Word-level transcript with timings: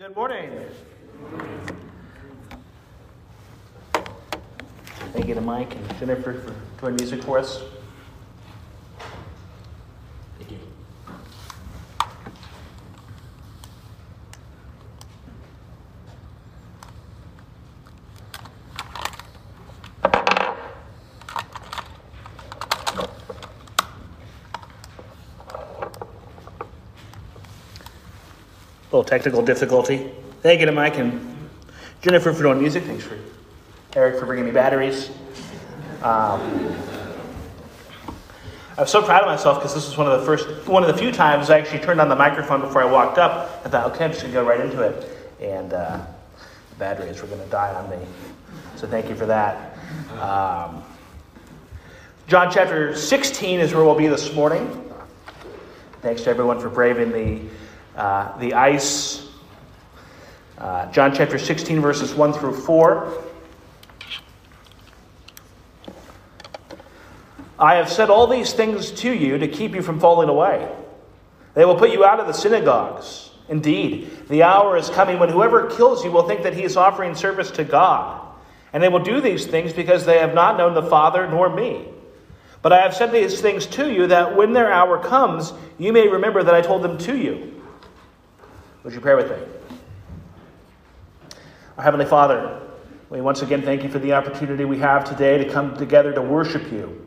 Good 0.00 0.14
morning. 0.14 0.52
Thank 5.12 5.26
you 5.26 5.34
to 5.34 5.40
Mike 5.40 5.74
and 5.74 5.98
Jennifer 5.98 6.34
for 6.34 6.54
doing 6.80 6.94
music 6.94 7.24
for 7.24 7.36
us. 7.36 7.60
Little 28.98 29.08
technical 29.08 29.42
difficulty. 29.42 30.10
Thank 30.42 30.58
you 30.58 30.66
to 30.66 30.72
Mike 30.72 30.98
and 30.98 31.48
Jennifer 32.02 32.32
for 32.32 32.42
doing 32.42 32.58
music. 32.58 32.82
Thanks 32.82 33.04
for 33.04 33.16
Eric 33.94 34.18
for 34.18 34.26
bringing 34.26 34.46
me 34.46 34.50
batteries. 34.50 35.10
Um, 36.02 36.76
I'm 38.76 38.88
so 38.88 39.00
proud 39.00 39.22
of 39.22 39.28
myself 39.28 39.58
because 39.58 39.72
this 39.72 39.86
was 39.86 39.96
one 39.96 40.08
of 40.08 40.18
the 40.18 40.26
first, 40.26 40.66
one 40.66 40.82
of 40.82 40.88
the 40.88 40.98
few 40.98 41.12
times 41.12 41.48
I 41.48 41.60
actually 41.60 41.78
turned 41.78 42.00
on 42.00 42.08
the 42.08 42.16
microphone 42.16 42.60
before 42.60 42.82
I 42.82 42.86
walked 42.86 43.18
up. 43.18 43.62
I 43.64 43.68
thought, 43.68 43.92
okay, 43.92 44.04
I'm 44.04 44.10
just 44.10 44.22
gonna 44.22 44.34
go 44.34 44.44
right 44.44 44.60
into 44.60 44.82
it, 44.82 45.16
and 45.40 45.72
uh, 45.72 46.04
the 46.70 46.76
batteries 46.76 47.22
were 47.22 47.28
gonna 47.28 47.46
die 47.46 47.72
on 47.74 47.88
me. 47.90 48.04
So 48.74 48.88
thank 48.88 49.08
you 49.08 49.14
for 49.14 49.26
that. 49.26 49.78
Um, 50.20 50.82
John 52.26 52.50
chapter 52.50 52.96
16 52.96 53.60
is 53.60 53.72
where 53.72 53.84
we'll 53.84 53.94
be 53.94 54.08
this 54.08 54.34
morning. 54.34 54.92
Thanks 56.02 56.22
to 56.22 56.30
everyone 56.30 56.58
for 56.58 56.68
braving 56.68 57.12
the 57.12 57.42
uh, 57.98 58.38
the 58.38 58.54
ice. 58.54 59.26
Uh, 60.56 60.90
John 60.92 61.12
chapter 61.14 61.38
16, 61.38 61.80
verses 61.80 62.14
1 62.14 62.32
through 62.32 62.54
4. 62.54 63.24
I 67.58 67.74
have 67.74 67.90
said 67.90 68.08
all 68.08 68.28
these 68.28 68.52
things 68.52 68.92
to 68.92 69.12
you 69.12 69.38
to 69.38 69.48
keep 69.48 69.74
you 69.74 69.82
from 69.82 69.98
falling 69.98 70.28
away. 70.28 70.70
They 71.54 71.64
will 71.64 71.74
put 71.74 71.90
you 71.90 72.04
out 72.04 72.20
of 72.20 72.28
the 72.28 72.32
synagogues. 72.32 73.30
Indeed, 73.48 74.28
the 74.28 74.44
hour 74.44 74.76
is 74.76 74.90
coming 74.90 75.18
when 75.18 75.30
whoever 75.30 75.68
kills 75.68 76.04
you 76.04 76.12
will 76.12 76.28
think 76.28 76.44
that 76.44 76.54
he 76.54 76.62
is 76.62 76.76
offering 76.76 77.16
service 77.16 77.50
to 77.52 77.64
God. 77.64 78.24
And 78.72 78.80
they 78.80 78.88
will 78.88 79.02
do 79.02 79.20
these 79.20 79.46
things 79.46 79.72
because 79.72 80.06
they 80.06 80.18
have 80.18 80.34
not 80.34 80.56
known 80.56 80.74
the 80.74 80.82
Father 80.82 81.26
nor 81.26 81.48
me. 81.48 81.88
But 82.62 82.72
I 82.72 82.82
have 82.82 82.94
said 82.94 83.10
these 83.10 83.40
things 83.40 83.66
to 83.66 83.90
you 83.92 84.06
that 84.08 84.36
when 84.36 84.52
their 84.52 84.70
hour 84.70 85.02
comes, 85.02 85.52
you 85.78 85.92
may 85.92 86.06
remember 86.06 86.44
that 86.44 86.54
I 86.54 86.60
told 86.60 86.82
them 86.82 86.98
to 86.98 87.16
you. 87.16 87.57
Would 88.88 88.94
you 88.94 89.02
pray 89.02 89.14
with 89.14 89.30
me? 89.30 89.36
Our 91.76 91.84
Heavenly 91.84 92.06
Father, 92.06 92.58
we 93.10 93.20
once 93.20 93.42
again 93.42 93.60
thank 93.60 93.82
you 93.82 93.90
for 93.90 93.98
the 93.98 94.14
opportunity 94.14 94.64
we 94.64 94.78
have 94.78 95.04
today 95.04 95.36
to 95.36 95.44
come 95.44 95.76
together 95.76 96.10
to 96.14 96.22
worship 96.22 96.72
you. 96.72 97.06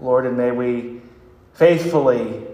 Lord, 0.00 0.24
and 0.24 0.38
may 0.38 0.52
we 0.52 1.02
faithfully 1.52 2.46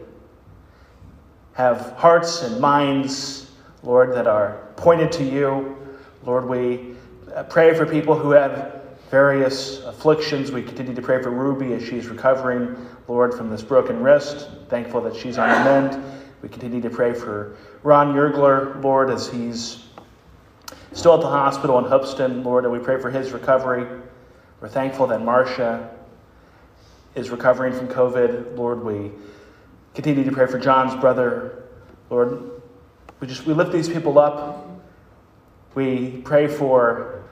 have 1.52 1.92
hearts 1.92 2.42
and 2.42 2.60
minds, 2.60 3.52
Lord, 3.84 4.12
that 4.16 4.26
are 4.26 4.66
pointed 4.74 5.12
to 5.12 5.24
you. 5.24 5.76
Lord, 6.24 6.48
we 6.48 6.96
uh, 7.32 7.44
pray 7.44 7.74
for 7.74 7.86
people 7.86 8.18
who 8.18 8.32
have 8.32 8.82
various 9.08 9.84
afflictions. 9.84 10.50
We 10.50 10.64
continue 10.64 10.96
to 10.96 11.02
pray 11.02 11.22
for 11.22 11.30
Ruby 11.30 11.74
as 11.74 11.84
she's 11.84 12.08
recovering, 12.08 12.76
Lord, 13.06 13.34
from 13.34 13.50
this 13.50 13.62
broken 13.62 14.02
wrist. 14.02 14.48
Thankful 14.68 15.00
that 15.02 15.14
she's 15.14 15.38
on 15.38 15.48
the 15.48 15.64
mend. 15.64 16.04
We 16.42 16.48
continue 16.48 16.80
to 16.80 16.90
pray 16.90 17.14
for 17.14 17.56
Ron 17.82 18.14
Yergler, 18.14 18.80
Lord, 18.82 19.10
as 19.10 19.28
he's 19.28 19.84
still 20.92 21.14
at 21.14 21.20
the 21.20 21.28
hospital 21.28 21.78
in 21.78 21.84
Hoopeston, 21.84 22.44
Lord, 22.44 22.64
and 22.64 22.72
we 22.72 22.78
pray 22.78 23.00
for 23.00 23.10
his 23.10 23.32
recovery. 23.32 23.86
We're 24.60 24.68
thankful 24.68 25.08
that 25.08 25.22
Marcia 25.22 25.90
is 27.14 27.30
recovering 27.30 27.72
from 27.72 27.88
COVID. 27.88 28.56
Lord, 28.56 28.84
we 28.84 29.10
continue 29.94 30.22
to 30.24 30.30
pray 30.30 30.46
for 30.46 30.58
John's 30.58 30.94
brother. 31.00 31.64
Lord, 32.08 32.62
we 33.20 33.26
just 33.26 33.46
we 33.46 33.54
lift 33.54 33.72
these 33.72 33.88
people 33.88 34.18
up. 34.18 34.68
We 35.74 36.22
pray 36.24 36.46
for 36.46 37.24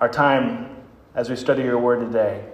our 0.00 0.08
time 0.08 0.76
as 1.14 1.30
we 1.30 1.36
study 1.36 1.62
your 1.62 1.78
word 1.78 2.00
today. 2.00 2.44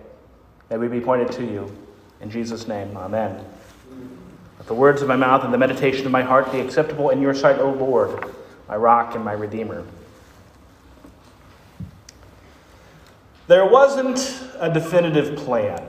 May 0.71 0.77
we 0.77 0.89
be 0.89 1.01
pointed 1.01 1.33
to 1.33 1.45
you. 1.45 1.75
In 2.21 2.31
Jesus' 2.31 2.69
name, 2.69 2.97
amen. 2.97 3.45
Let 4.65 4.69
the 4.69 4.75
words 4.77 5.03
of 5.03 5.09
my 5.09 5.17
mouth 5.17 5.45
and 5.45 5.53
the 5.53 5.59
meditation 5.59 6.07
of 6.07 6.13
my 6.13 6.23
heart 6.23 6.51
be 6.51 6.59
acceptable 6.59 7.11
in 7.11 7.21
your 7.21 7.35
sight, 7.35 7.59
O 7.59 7.73
Lord, 7.73 8.33
my 8.67 8.77
rock 8.77 9.15
and 9.15 9.23
my 9.23 9.35
redeemer. 9.35 9.85
There 13.47 13.67
wasn't 13.67 14.43
a 14.59 14.73
definitive 14.73 15.37
plan. 15.37 15.87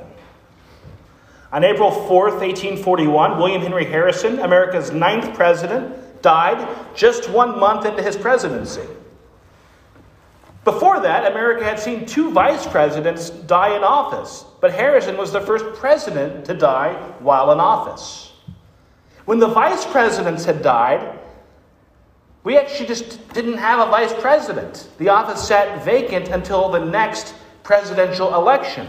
On 1.54 1.64
April 1.64 1.90
4th, 1.90 2.42
1841, 2.42 3.38
William 3.38 3.62
Henry 3.62 3.86
Harrison, 3.86 4.40
America's 4.40 4.92
ninth 4.92 5.34
president, 5.34 6.22
died 6.22 6.68
just 6.94 7.30
one 7.30 7.58
month 7.58 7.86
into 7.86 8.04
his 8.04 8.18
presidency. 8.18 8.84
Before 10.66 11.00
that, 11.00 11.32
America 11.32 11.64
had 11.64 11.80
seen 11.80 12.06
two 12.06 12.30
vice 12.32 12.68
presidents 12.68 13.30
die 13.30 13.78
in 13.78 13.86
office, 13.86 14.44
but 14.60 14.74
Harrison 14.74 15.16
was 15.16 15.32
the 15.32 15.40
first 15.40 15.64
president 15.80 16.44
to 16.44 16.54
die 16.54 16.92
while 17.20 17.54
in 17.54 17.62
office. 17.62 18.34
When 19.26 19.40
the 19.40 19.48
vice 19.48 19.86
presidents 19.86 20.46
had 20.46 20.62
died, 20.62 21.20
we 22.44 22.58
actually 22.58 22.86
just 22.86 23.28
didn't 23.34 23.58
have 23.58 23.86
a 23.86 23.90
vice 23.90 24.14
president. 24.14 24.88
The 25.00 25.10
office 25.10 25.46
sat 25.46 25.84
vacant 25.84 26.30
until 26.30 26.70
the 26.70 26.86
next 26.86 27.34
presidential 27.64 28.36
election 28.36 28.88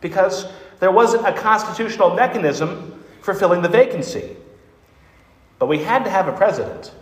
because 0.00 0.46
there 0.78 0.92
wasn't 0.92 1.26
a 1.26 1.32
constitutional 1.32 2.14
mechanism 2.14 3.04
for 3.22 3.34
filling 3.34 3.60
the 3.60 3.68
vacancy. 3.68 4.36
But 5.58 5.66
we 5.66 5.78
had 5.78 6.04
to 6.04 6.10
have 6.10 6.28
a 6.28 6.32
president. 6.32 6.92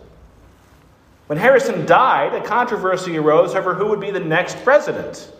When 1.27 1.37
Harrison 1.37 1.85
died, 1.85 2.33
a 2.33 2.43
controversy 2.43 3.17
arose 3.17 3.55
over 3.55 3.75
who 3.75 3.87
would 3.87 3.99
be 3.99 4.11
the 4.11 4.19
next 4.19 4.63
president. 4.63 5.31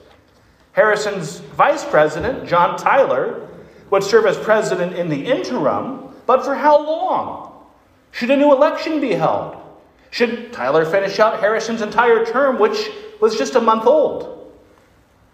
Harrison's 0.73 1.40
vice 1.40 1.84
president, 1.84 2.47
John 2.47 2.78
Tyler, 2.78 3.47
would 3.90 4.03
serve 4.03 4.25
as 4.25 4.38
president 4.38 4.94
in 4.94 5.09
the 5.09 5.25
interim 5.25 6.00
but 6.31 6.45
for 6.45 6.55
how 6.55 6.81
long? 6.81 7.51
Should 8.11 8.31
a 8.31 8.37
new 8.37 8.53
election 8.53 9.01
be 9.01 9.11
held? 9.11 9.57
Should 10.11 10.53
Tyler 10.53 10.85
finish 10.85 11.19
out 11.19 11.41
Harrison's 11.41 11.81
entire 11.81 12.25
term, 12.25 12.57
which 12.57 12.89
was 13.19 13.37
just 13.37 13.55
a 13.55 13.59
month 13.59 13.85
old? 13.85 14.49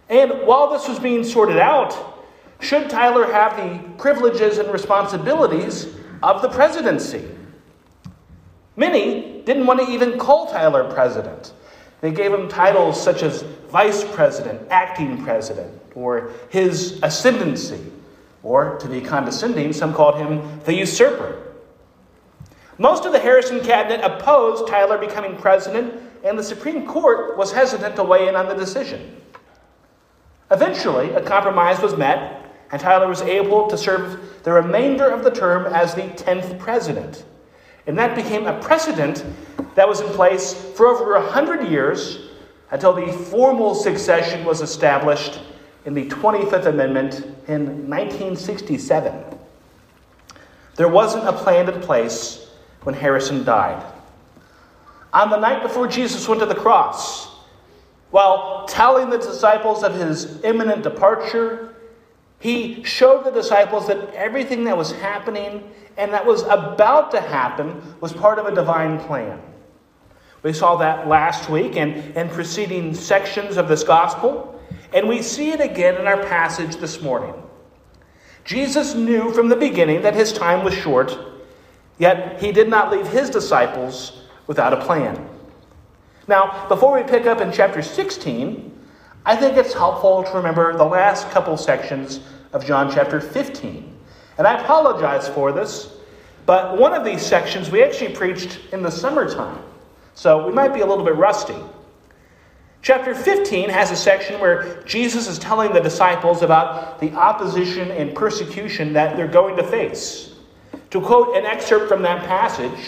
And 0.09 0.31
while 0.47 0.71
this 0.71 0.87
was 0.87 0.97
being 0.97 1.23
sorted 1.23 1.59
out, 1.59 1.95
should 2.61 2.89
Tyler 2.89 3.31
have 3.31 3.55
the 3.57 3.79
privileges 3.99 4.57
and 4.57 4.73
responsibilities 4.73 5.85
of 6.23 6.41
the 6.41 6.49
presidency? 6.49 7.29
Many 8.75 9.43
didn't 9.45 9.67
want 9.67 9.79
to 9.81 9.91
even 9.91 10.17
call 10.17 10.47
Tyler 10.47 10.91
president. 10.91 11.53
They 12.01 12.11
gave 12.11 12.33
him 12.33 12.49
titles 12.49 12.99
such 12.99 13.21
as 13.21 13.43
vice 13.69 14.03
president, 14.15 14.63
acting 14.71 15.23
president, 15.23 15.79
or 15.93 16.31
his 16.49 16.99
ascendancy. 17.03 17.91
Or, 18.43 18.77
to 18.77 18.87
be 18.87 19.01
condescending, 19.01 19.73
some 19.73 19.93
called 19.93 20.17
him 20.17 20.61
the 20.65 20.73
usurper. 20.73 21.43
Most 22.77 23.05
of 23.05 23.11
the 23.11 23.19
Harrison 23.19 23.59
cabinet 23.61 24.01
opposed 24.03 24.67
Tyler 24.67 24.97
becoming 24.97 25.35
president, 25.37 25.93
and 26.23 26.37
the 26.37 26.43
Supreme 26.43 26.85
Court 26.85 27.37
was 27.37 27.51
hesitant 27.51 27.95
to 27.95 28.03
weigh 28.03 28.27
in 28.27 28.35
on 28.35 28.47
the 28.47 28.53
decision. 28.53 29.21
Eventually, 30.51 31.11
a 31.11 31.21
compromise 31.21 31.81
was 31.81 31.97
met, 31.97 32.45
and 32.71 32.79
Tyler 32.79 33.07
was 33.07 33.21
able 33.21 33.67
to 33.67 33.77
serve 33.77 34.43
the 34.43 34.51
remainder 34.51 35.09
of 35.09 35.23
the 35.23 35.31
term 35.31 35.65
as 35.73 35.95
the 35.95 36.03
10th 36.03 36.59
president. 36.59 37.25
And 37.87 37.97
that 37.97 38.15
became 38.15 38.45
a 38.45 38.59
precedent 38.59 39.25
that 39.75 39.87
was 39.87 40.01
in 40.01 40.07
place 40.09 40.53
for 40.53 40.87
over 40.87 41.13
100 41.13 41.67
years 41.67 42.19
until 42.71 42.93
the 42.93 43.11
formal 43.11 43.73
succession 43.73 44.45
was 44.45 44.61
established 44.61 45.39
in 45.87 45.93
the 45.93 46.05
25th 46.09 46.65
Amendment 46.65 47.21
in 47.47 47.89
1967. 47.89 49.23
There 50.75 50.89
wasn't 50.89 51.25
a 51.25 51.31
plan 51.31 51.69
in 51.69 51.79
place 51.79 52.45
when 52.83 52.93
Harrison 52.93 53.45
died. 53.45 53.81
On 55.13 55.29
the 55.29 55.37
night 55.37 55.63
before 55.63 55.87
Jesus 55.87 56.27
went 56.27 56.41
to 56.41 56.45
the 56.45 56.53
cross, 56.53 57.27
while 58.11 58.65
telling 58.67 59.09
the 59.09 59.17
disciples 59.17 59.81
of 59.81 59.95
his 59.95 60.43
imminent 60.43 60.83
departure, 60.83 61.73
he 62.39 62.83
showed 62.83 63.23
the 63.23 63.31
disciples 63.31 63.87
that 63.87 64.13
everything 64.13 64.65
that 64.65 64.77
was 64.77 64.91
happening 64.91 65.71
and 65.95 66.11
that 66.13 66.25
was 66.25 66.43
about 66.43 67.11
to 67.11 67.21
happen 67.21 67.81
was 68.01 68.11
part 68.11 68.39
of 68.39 68.45
a 68.45 68.53
divine 68.53 68.99
plan. 68.99 69.41
We 70.43 70.51
saw 70.51 70.75
that 70.75 71.07
last 71.07 71.49
week 71.49 71.77
and 71.77 71.95
in 72.13 72.27
preceding 72.27 72.93
sections 72.93 73.55
of 73.55 73.69
this 73.69 73.85
gospel. 73.85 74.56
And 74.93 75.07
we 75.07 75.21
see 75.21 75.51
it 75.51 75.59
again 75.59 75.95
in 75.95 76.07
our 76.07 76.23
passage 76.23 76.77
this 76.77 77.01
morning. 77.01 77.33
Jesus 78.45 78.95
knew 78.95 79.33
from 79.33 79.49
the 79.49 79.55
beginning 79.55 80.01
that 80.03 80.15
his 80.15 80.31
time 80.31 80.63
was 80.63 80.73
short, 80.73 81.17
yet 81.97 82.41
he 82.41 82.51
did 82.51 82.69
not 82.69 82.91
leave 82.91 83.07
his 83.07 83.29
disciples 83.29 84.21
without 84.47 84.73
a 84.73 84.85
plan. 84.85 85.27
Now, 86.27 86.67
before 86.67 86.95
we 86.95 87.03
pick 87.03 87.25
up 87.25 87.41
in 87.41 87.51
chapter 87.51 87.81
16, 87.81 88.73
I 89.25 89.35
think 89.35 89.57
it's 89.57 89.73
helpful 89.73 90.23
to 90.23 90.31
remember 90.37 90.77
the 90.77 90.85
last 90.85 91.29
couple 91.31 91.57
sections 91.57 92.21
of 92.53 92.65
John 92.65 92.89
chapter 92.89 93.19
15. 93.19 93.93
And 94.37 94.47
I 94.47 94.61
apologize 94.61 95.27
for 95.27 95.51
this, 95.51 95.91
but 96.45 96.77
one 96.77 96.93
of 96.93 97.03
these 97.03 97.25
sections 97.25 97.69
we 97.69 97.83
actually 97.83 98.13
preached 98.15 98.59
in 98.71 98.81
the 98.81 98.89
summertime. 98.89 99.61
So 100.13 100.47
we 100.47 100.53
might 100.53 100.73
be 100.73 100.79
a 100.79 100.85
little 100.85 101.03
bit 101.03 101.15
rusty. 101.15 101.57
Chapter 102.87 103.13
15 103.13 103.69
has 103.69 103.91
a 103.91 103.97
section 103.97 104.39
where 104.39 104.81
Jesus 104.83 105.27
is 105.27 105.37
telling 105.37 105.73
the 105.73 105.81
disciples 105.81 106.41
about 106.41 107.01
the 107.01 107.11
opposition 107.11 107.91
and 107.91 108.15
persecution 108.15 108.93
that 108.93 109.17
they're 109.17 109.27
going 109.27 109.57
to 109.57 109.63
face. 109.63 110.33
To 110.91 111.01
quote 111.01 111.35
an 111.35 111.45
excerpt 111.45 111.89
from 111.89 112.01
that 112.03 112.25
passage, 112.25 112.79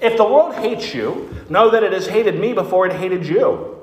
if 0.00 0.16
the 0.16 0.24
world 0.24 0.54
hates 0.54 0.94
you, 0.94 1.28
know 1.50 1.68
that 1.68 1.82
it 1.82 1.92
has 1.92 2.06
hated 2.06 2.40
me 2.40 2.54
before 2.54 2.86
it 2.86 2.94
hated 2.94 3.26
you. 3.26 3.76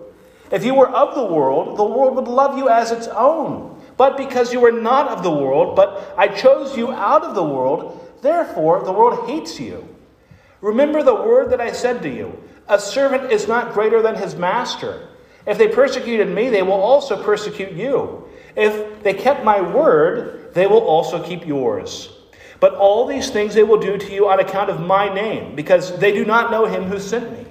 If 0.50 0.66
you 0.66 0.74
were 0.74 0.90
of 0.90 1.14
the 1.14 1.24
world, 1.24 1.78
the 1.78 1.86
world 1.86 2.16
would 2.16 2.28
love 2.28 2.58
you 2.58 2.70
as 2.70 2.90
its 2.92 3.08
own. 3.10 3.80
But 3.98 4.18
because 4.18 4.52
you 4.52 4.66
are 4.66 4.72
not 4.72 5.10
of 5.10 5.22
the 5.22 5.30
world, 5.30 5.76
but 5.76 6.16
I 6.18 6.28
chose 6.28 6.76
you 6.76 6.92
out 6.92 7.22
of 7.22 7.36
the 7.36 7.44
world, 7.44 8.18
therefore 8.24 8.84
the 8.84 8.92
world 8.92 9.30
hates 9.30 9.60
you. 9.60 9.88
Remember 10.62 11.04
the 11.04 11.14
word 11.14 11.52
that 11.52 11.62
I 11.62 11.72
said 11.72 12.02
to 12.02 12.10
you 12.10 12.36
A 12.70 12.80
servant 12.80 13.32
is 13.32 13.48
not 13.48 13.74
greater 13.74 14.02
than 14.02 14.16
his 14.16 14.36
master. 14.36 15.08
If 15.46 15.58
they 15.58 15.70
persecuted 15.70 16.28
me, 16.28 16.50
they 16.50 16.64
will 16.64 16.74
also 16.74 17.22
persecute 17.24 17.72
you. 17.72 18.28
If 18.56 19.04
they 19.04 19.14
kept 19.14 19.46
my 19.46 19.62
word, 19.62 20.54
they 20.54 20.68
will 20.68 20.82
also 20.82 21.24
keep 21.24 21.46
yours. 21.46 22.10
But 22.60 22.74
all 22.76 23.06
these 23.06 23.30
things 23.30 23.54
they 23.54 23.64
will 23.64 23.80
do 23.80 23.98
to 23.98 24.14
you 24.14 24.28
on 24.28 24.40
account 24.40 24.70
of 24.70 24.82
my 24.82 25.14
name, 25.14 25.56
because 25.56 25.98
they 26.00 26.12
do 26.12 26.26
not 26.26 26.52
know 26.52 26.66
him 26.66 26.86
who 26.86 27.00
sent 27.00 27.32
me. 27.32 27.46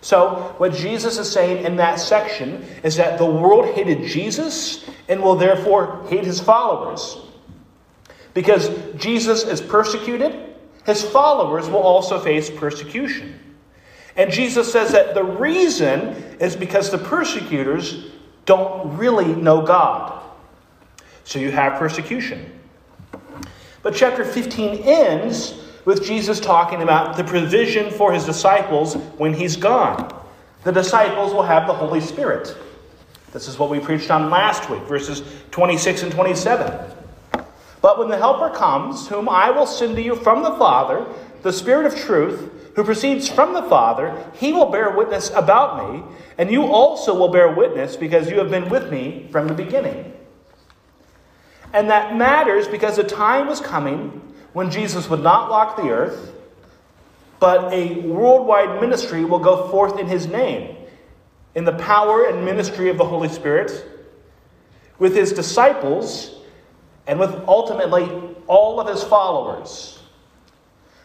So, 0.00 0.54
what 0.58 0.74
Jesus 0.74 1.18
is 1.18 1.30
saying 1.30 1.64
in 1.64 1.76
that 1.76 1.98
section 1.98 2.64
is 2.84 2.96
that 2.96 3.18
the 3.18 3.26
world 3.26 3.74
hated 3.74 4.06
Jesus 4.06 4.88
and 5.08 5.20
will 5.20 5.34
therefore 5.34 6.06
hate 6.08 6.24
his 6.24 6.40
followers. 6.40 7.16
Because 8.32 8.70
Jesus 8.94 9.42
is 9.44 9.60
persecuted, 9.60 10.54
his 10.86 11.02
followers 11.02 11.68
will 11.68 11.82
also 11.82 12.20
face 12.20 12.48
persecution. 12.48 13.47
And 14.18 14.32
Jesus 14.32 14.70
says 14.70 14.90
that 14.92 15.14
the 15.14 15.22
reason 15.22 16.08
is 16.40 16.56
because 16.56 16.90
the 16.90 16.98
persecutors 16.98 18.06
don't 18.46 18.98
really 18.98 19.32
know 19.32 19.62
God. 19.62 20.20
So 21.22 21.38
you 21.38 21.52
have 21.52 21.78
persecution. 21.78 22.52
But 23.82 23.94
chapter 23.94 24.24
15 24.24 24.82
ends 24.82 25.54
with 25.84 26.04
Jesus 26.04 26.40
talking 26.40 26.82
about 26.82 27.16
the 27.16 27.22
provision 27.22 27.92
for 27.92 28.12
his 28.12 28.24
disciples 28.24 28.94
when 29.18 29.32
he's 29.32 29.56
gone. 29.56 30.12
The 30.64 30.72
disciples 30.72 31.32
will 31.32 31.44
have 31.44 31.68
the 31.68 31.72
Holy 31.72 32.00
Spirit. 32.00 32.56
This 33.32 33.46
is 33.46 33.56
what 33.56 33.70
we 33.70 33.78
preached 33.78 34.10
on 34.10 34.30
last 34.30 34.68
week, 34.68 34.82
verses 34.82 35.22
26 35.52 36.02
and 36.02 36.12
27. 36.12 36.92
But 37.80 37.98
when 38.00 38.08
the 38.08 38.16
Helper 38.16 38.50
comes, 38.50 39.06
whom 39.06 39.28
I 39.28 39.50
will 39.50 39.66
send 39.66 39.94
to 39.94 40.02
you 40.02 40.16
from 40.16 40.42
the 40.42 40.56
Father, 40.56 41.06
the 41.42 41.52
Spirit 41.52 41.86
of 41.86 41.94
truth, 41.94 42.57
who 42.78 42.84
proceeds 42.84 43.28
from 43.28 43.54
the 43.54 43.62
Father, 43.62 44.16
he 44.34 44.52
will 44.52 44.70
bear 44.70 44.96
witness 44.96 45.30
about 45.34 45.92
me, 45.92 46.00
and 46.38 46.48
you 46.48 46.62
also 46.62 47.12
will 47.12 47.26
bear 47.26 47.52
witness 47.52 47.96
because 47.96 48.30
you 48.30 48.38
have 48.38 48.50
been 48.50 48.68
with 48.68 48.88
me 48.88 49.26
from 49.32 49.48
the 49.48 49.52
beginning. 49.52 50.12
And 51.72 51.90
that 51.90 52.14
matters 52.14 52.68
because 52.68 52.94
the 52.94 53.02
time 53.02 53.48
was 53.48 53.60
coming 53.60 54.22
when 54.52 54.70
Jesus 54.70 55.10
would 55.10 55.24
not 55.24 55.50
walk 55.50 55.76
the 55.76 55.90
earth, 55.90 56.32
but 57.40 57.72
a 57.72 57.98
worldwide 58.02 58.80
ministry 58.80 59.24
will 59.24 59.40
go 59.40 59.66
forth 59.70 59.98
in 59.98 60.06
his 60.06 60.28
name, 60.28 60.76
in 61.56 61.64
the 61.64 61.72
power 61.72 62.28
and 62.28 62.44
ministry 62.44 62.90
of 62.90 62.96
the 62.96 63.04
Holy 63.04 63.28
Spirit, 63.28 63.72
with 65.00 65.16
his 65.16 65.32
disciples, 65.32 66.32
and 67.08 67.18
with 67.18 67.34
ultimately 67.48 68.08
all 68.46 68.78
of 68.78 68.86
his 68.86 69.02
followers. 69.02 69.97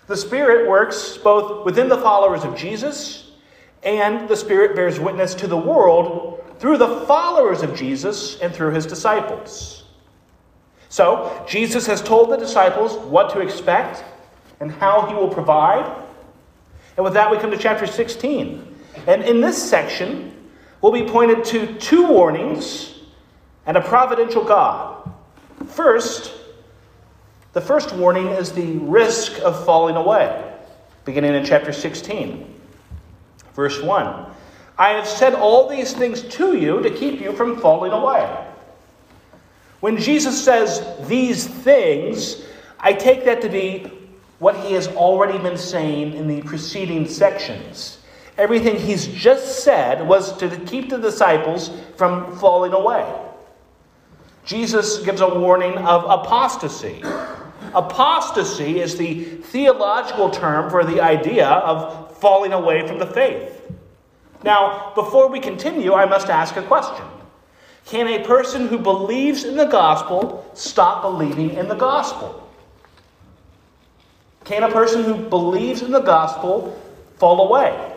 The 0.07 0.17
Spirit 0.17 0.67
works 0.69 1.17
both 1.17 1.65
within 1.65 1.87
the 1.87 1.97
followers 1.97 2.43
of 2.43 2.55
Jesus, 2.55 3.31
and 3.83 4.27
the 4.27 4.35
Spirit 4.35 4.75
bears 4.75 4.99
witness 4.99 5.33
to 5.35 5.47
the 5.47 5.57
world 5.57 6.43
through 6.59 6.77
the 6.77 7.01
followers 7.05 7.61
of 7.61 7.75
Jesus 7.75 8.39
and 8.39 8.53
through 8.53 8.71
his 8.71 8.85
disciples. 8.85 9.83
So, 10.89 11.43
Jesus 11.47 11.87
has 11.87 12.01
told 12.01 12.29
the 12.29 12.37
disciples 12.37 12.95
what 13.07 13.31
to 13.31 13.39
expect 13.39 14.03
and 14.59 14.71
how 14.71 15.07
he 15.07 15.15
will 15.15 15.29
provide. 15.29 16.03
And 16.95 17.03
with 17.03 17.13
that, 17.13 17.31
we 17.31 17.37
come 17.37 17.51
to 17.51 17.57
chapter 17.57 17.87
16. 17.87 18.75
And 19.07 19.23
in 19.23 19.41
this 19.41 19.61
section, 19.61 20.49
we'll 20.81 20.91
be 20.91 21.03
pointed 21.03 21.43
to 21.45 21.73
two 21.79 22.07
warnings 22.07 22.93
and 23.65 23.75
a 23.77 23.81
providential 23.81 24.43
God. 24.43 25.11
First, 25.67 26.31
the 27.53 27.61
first 27.61 27.93
warning 27.93 28.27
is 28.27 28.51
the 28.51 28.77
risk 28.79 29.39
of 29.41 29.63
falling 29.65 29.95
away, 29.95 30.53
beginning 31.05 31.35
in 31.35 31.45
chapter 31.45 31.71
16, 31.71 32.45
verse 33.53 33.81
1. 33.81 34.25
I 34.77 34.89
have 34.89 35.07
said 35.07 35.35
all 35.35 35.69
these 35.69 35.93
things 35.93 36.23
to 36.23 36.57
you 36.57 36.81
to 36.81 36.89
keep 36.89 37.21
you 37.21 37.31
from 37.33 37.57
falling 37.57 37.91
away. 37.91 38.47
When 39.81 39.97
Jesus 39.97 40.43
says 40.43 40.81
these 41.07 41.45
things, 41.45 42.43
I 42.79 42.93
take 42.93 43.25
that 43.25 43.41
to 43.41 43.49
be 43.49 43.91
what 44.39 44.57
he 44.57 44.73
has 44.73 44.87
already 44.87 45.37
been 45.37 45.57
saying 45.57 46.13
in 46.13 46.27
the 46.27 46.41
preceding 46.41 47.07
sections. 47.07 47.99
Everything 48.37 48.79
he's 48.79 49.05
just 49.07 49.63
said 49.63 50.07
was 50.07 50.35
to 50.37 50.49
keep 50.65 50.89
the 50.89 50.97
disciples 50.97 51.69
from 51.97 52.35
falling 52.37 52.73
away. 52.73 53.07
Jesus 54.43 54.97
gives 54.99 55.21
a 55.21 55.39
warning 55.39 55.77
of 55.77 56.03
apostasy. 56.05 57.03
Apostasy 57.75 58.79
is 58.79 58.97
the 58.97 59.23
theological 59.23 60.29
term 60.29 60.69
for 60.69 60.83
the 60.83 61.01
idea 61.01 61.47
of 61.47 62.17
falling 62.17 62.53
away 62.53 62.87
from 62.87 62.99
the 62.99 63.05
faith. 63.05 63.61
Now, 64.43 64.91
before 64.95 65.29
we 65.29 65.39
continue, 65.39 65.93
I 65.93 66.05
must 66.05 66.29
ask 66.29 66.55
a 66.55 66.63
question. 66.63 67.05
Can 67.85 68.07
a 68.07 68.25
person 68.25 68.67
who 68.67 68.77
believes 68.77 69.43
in 69.43 69.57
the 69.57 69.65
gospel 69.65 70.49
stop 70.53 71.01
believing 71.01 71.51
in 71.51 71.67
the 71.67 71.75
gospel? 71.75 72.39
Can 74.45 74.63
a 74.63 74.71
person 74.71 75.03
who 75.03 75.15
believes 75.29 75.81
in 75.81 75.91
the 75.91 76.01
gospel 76.01 76.79
fall 77.17 77.47
away? 77.47 77.93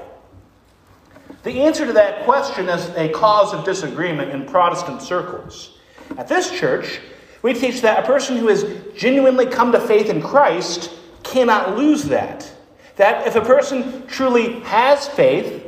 The 1.42 1.62
answer 1.62 1.86
to 1.86 1.92
that 1.92 2.24
question 2.24 2.68
is 2.68 2.88
a 2.96 3.08
cause 3.10 3.52
of 3.52 3.64
disagreement 3.64 4.30
in 4.30 4.46
Protestant 4.46 5.02
circles. 5.02 5.78
At 6.16 6.28
this 6.28 6.50
church, 6.50 7.00
we 7.46 7.54
teach 7.54 7.80
that 7.82 8.02
a 8.02 8.06
person 8.06 8.36
who 8.36 8.48
has 8.48 8.64
genuinely 8.96 9.46
come 9.46 9.70
to 9.70 9.78
faith 9.78 10.10
in 10.10 10.20
Christ 10.20 10.90
cannot 11.22 11.76
lose 11.76 12.02
that. 12.06 12.52
That 12.96 13.24
if 13.24 13.36
a 13.36 13.40
person 13.40 14.04
truly 14.08 14.58
has 14.62 15.06
faith, 15.06 15.64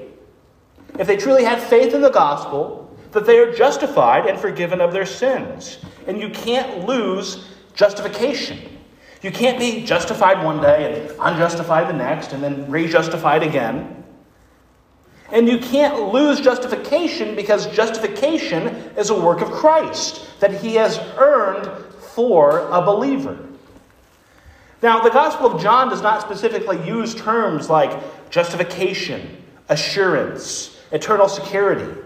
if 0.98 1.06
they 1.06 1.16
truly 1.16 1.44
have 1.44 1.62
faith 1.62 1.94
in 1.94 2.00
the 2.00 2.10
gospel, 2.10 2.92
that 3.12 3.26
they 3.26 3.38
are 3.38 3.54
justified 3.54 4.26
and 4.26 4.36
forgiven 4.36 4.80
of 4.80 4.92
their 4.92 5.06
sins. 5.06 5.78
And 6.08 6.20
you 6.20 6.30
can't 6.30 6.84
lose 6.84 7.46
justification. 7.74 8.58
You 9.22 9.30
can't 9.30 9.56
be 9.56 9.84
justified 9.84 10.44
one 10.44 10.60
day 10.60 11.08
and 11.08 11.20
unjustified 11.20 11.88
the 11.88 11.92
next 11.92 12.32
and 12.32 12.42
then 12.42 12.68
re 12.68 12.88
justified 12.88 13.44
again. 13.44 14.02
And 15.30 15.48
you 15.48 15.58
can't 15.58 16.12
lose 16.12 16.40
justification 16.40 17.36
because 17.36 17.66
justification 17.74 18.68
is 18.96 19.10
a 19.10 19.20
work 19.20 19.40
of 19.40 19.50
Christ 19.50 20.26
that 20.40 20.60
he 20.60 20.74
has 20.76 20.98
earned 21.18 21.84
for 22.00 22.68
a 22.70 22.80
believer. 22.80 23.38
Now, 24.82 25.02
the 25.02 25.10
Gospel 25.10 25.52
of 25.52 25.60
John 25.60 25.88
does 25.90 26.02
not 26.02 26.22
specifically 26.22 26.84
use 26.86 27.14
terms 27.14 27.68
like 27.68 28.30
justification, 28.30 29.42
assurance, 29.68 30.78
eternal 30.92 31.28
security. 31.28 32.00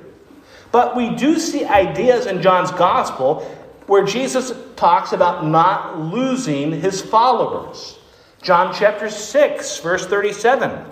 But 0.73 0.97
we 0.97 1.15
do 1.15 1.39
see 1.39 1.65
ideas 1.65 2.27
in 2.27 2.41
John's 2.41 2.71
gospel 2.73 3.41
where 3.87 4.05
Jesus 4.05 4.53
talks 4.75 5.13
about 5.13 5.47
not 5.47 6.01
losing 6.01 6.73
his 6.73 7.03
followers. 7.03 7.99
John 8.41 8.75
chapter 8.75 9.11
6, 9.11 9.79
verse 9.81 10.07
37. 10.07 10.92